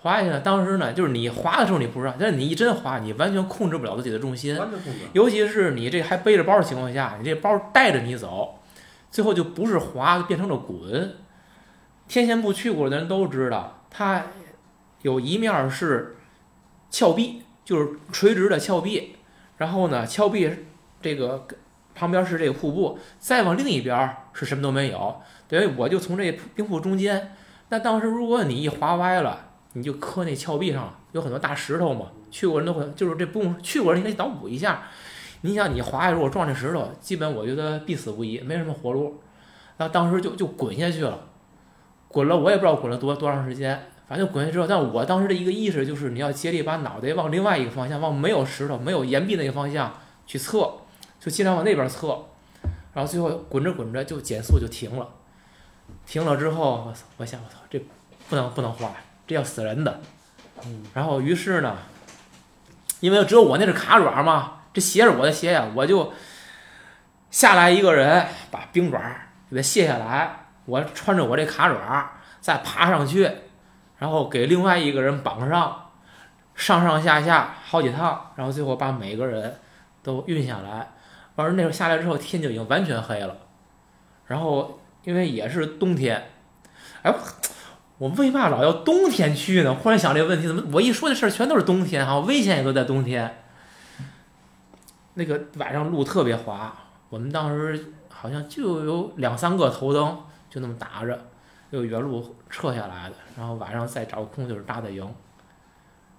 [0.00, 4.56] 滑下去了，当时呢，就是你滑的时候你不知道，但是你一真滑，你完全控制不了自己的重心。
[4.56, 5.00] 完全控制。
[5.12, 8.58] 尤其是你这还背着包的情况下，你这包带着你走，
[9.10, 11.16] 最后就不是滑，变成了滚。
[12.06, 14.24] 天线部去过的人都知道，它
[15.02, 16.16] 有一面是
[16.90, 19.16] 峭壁，就是垂直的峭壁，
[19.56, 20.50] 然后呢，峭壁
[21.00, 21.46] 这个
[21.94, 25.20] 旁边是这个瀑布，再往另一边是什么都没有。
[25.48, 27.34] 等于我就从这冰瀑中间，
[27.70, 32.06] 那当时如果你一滑歪了，你就磕那峭壁上，有很多大石头嘛。
[32.30, 34.82] 去过人都会，就是这不用去过人，你可以脑补一下。
[35.40, 39.20] 你想你滑下如果撞这石头，基本我觉得必死无疑，没什么活路。
[39.78, 41.28] 那当时就就滚下去了，
[42.08, 49.92] 滚了我也不知道滚了多多长时间，反正滚下去之后，但我当时的一个意识就是你要竭力把脑袋往另外一个方向，往没有石头、没有岩壁那个方向
[50.26, 50.72] 去侧，
[51.20, 52.24] 就尽量往那边侧。
[52.94, 55.06] 然后最后滚着滚着就减速就停了，
[56.04, 57.04] 停了之后，我操！
[57.18, 57.78] 我想我操，这
[58.28, 58.90] 不能不能滑，
[59.26, 60.00] 这要死人的。
[60.64, 61.76] 嗯，然后于是呢，
[62.98, 66.12] 因为只有我那是卡爪嘛，这鞋是我的鞋呀，我就
[67.30, 68.98] 下来一个人把冰爪
[69.48, 73.30] 给它卸下来，我穿着我这卡爪再爬上去，
[73.96, 75.90] 然后给另外一个人绑上，
[76.54, 79.58] 上上下下好几趟，然后最后把每个人
[80.02, 80.92] 都运下来。
[81.36, 83.34] 完事儿那时候下来之后天就已经完全黑了，
[84.26, 86.30] 然后因为也是冬天，
[87.00, 87.14] 哎，
[87.96, 89.74] 我为嘛老要冬天去呢？
[89.74, 93.42] 忽然想这个问题，怎么我一说这事儿全都是冬天哈，危险也都在冬天。
[95.14, 96.76] 那个晚上路特别滑，
[97.08, 101.18] 我们当时好像就有两三个头灯，就那么打着，
[101.70, 105.14] 又原路撤下来的，然后晚上再找空就是扎的营。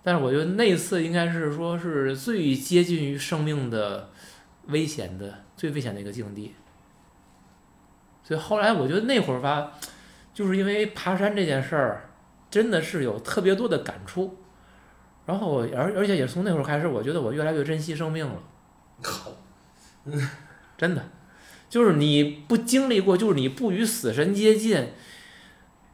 [0.01, 4.09] 但是我觉得那次应该是说是最接近于生命的
[4.67, 6.55] 危险的、最危险的一个境地。
[8.23, 9.73] 所以后来我觉得那会儿吧，
[10.33, 12.09] 就是因为爬山这件事儿，
[12.49, 14.37] 真的是有特别多的感触。
[15.25, 18.41] 然后而而且也是从那会儿开始，我觉得我越来越珍惜生命了。
[19.01, 19.31] 靠，
[20.77, 21.03] 真的，
[21.69, 24.89] 就是你不经历过，就是你不与死神接近，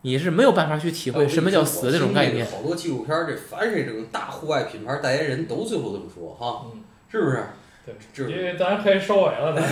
[0.03, 2.45] 你是没有办法去体会什么叫死这种概念。
[2.45, 7.43] 好多纪录片儿，这凡是这种大户外品牌代言人都最后这么说哈，嗯，是不是？
[7.85, 9.69] 对，就是因为咱可以收尾了， 咱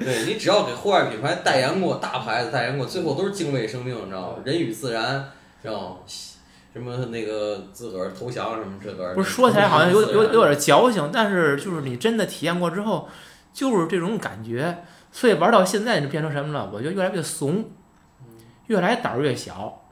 [0.00, 4.36] 对你只要给户外品牌代言过大牌子代言过，最后都是敬畏生命，你知道吗？
[4.44, 5.30] 人与自然，
[5.62, 5.96] 知道吗？
[6.72, 13.08] 什么那个自个儿投降什么这个，不是说起来好像有人与自然有有点矫情，但是就是你真的体验过之后，
[13.52, 14.84] 就是这种感觉。
[15.10, 16.70] 所以玩到现在就变成什么了？
[16.72, 17.70] 我觉得越来越怂，
[18.68, 19.84] 越来胆儿越小。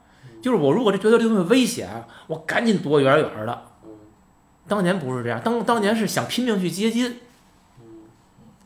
[0.43, 1.89] 就是我如果这觉得这东西危险，
[2.27, 3.63] 我赶紧躲远远的。
[4.67, 7.21] 当年不是这样，当当年是想拼命去接近。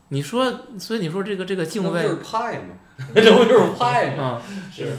[0.09, 2.75] 你说，所以你说这个这个敬畏就是派嘛，
[3.15, 4.23] 这不就是派吗？
[4.23, 4.41] 啊，
[4.71, 4.91] 是是，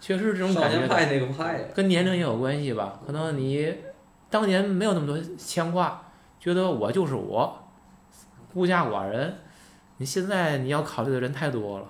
[0.00, 0.86] 确实是这种感觉的。
[0.86, 3.00] 年派那个派呀，跟年龄也有关系吧？
[3.06, 3.74] 可能你
[4.28, 6.08] 当年没有那么多牵挂，
[6.38, 7.63] 觉得我就是我，
[8.54, 9.36] 孤家寡人。
[9.96, 11.86] 你现在你要考虑的人太多了。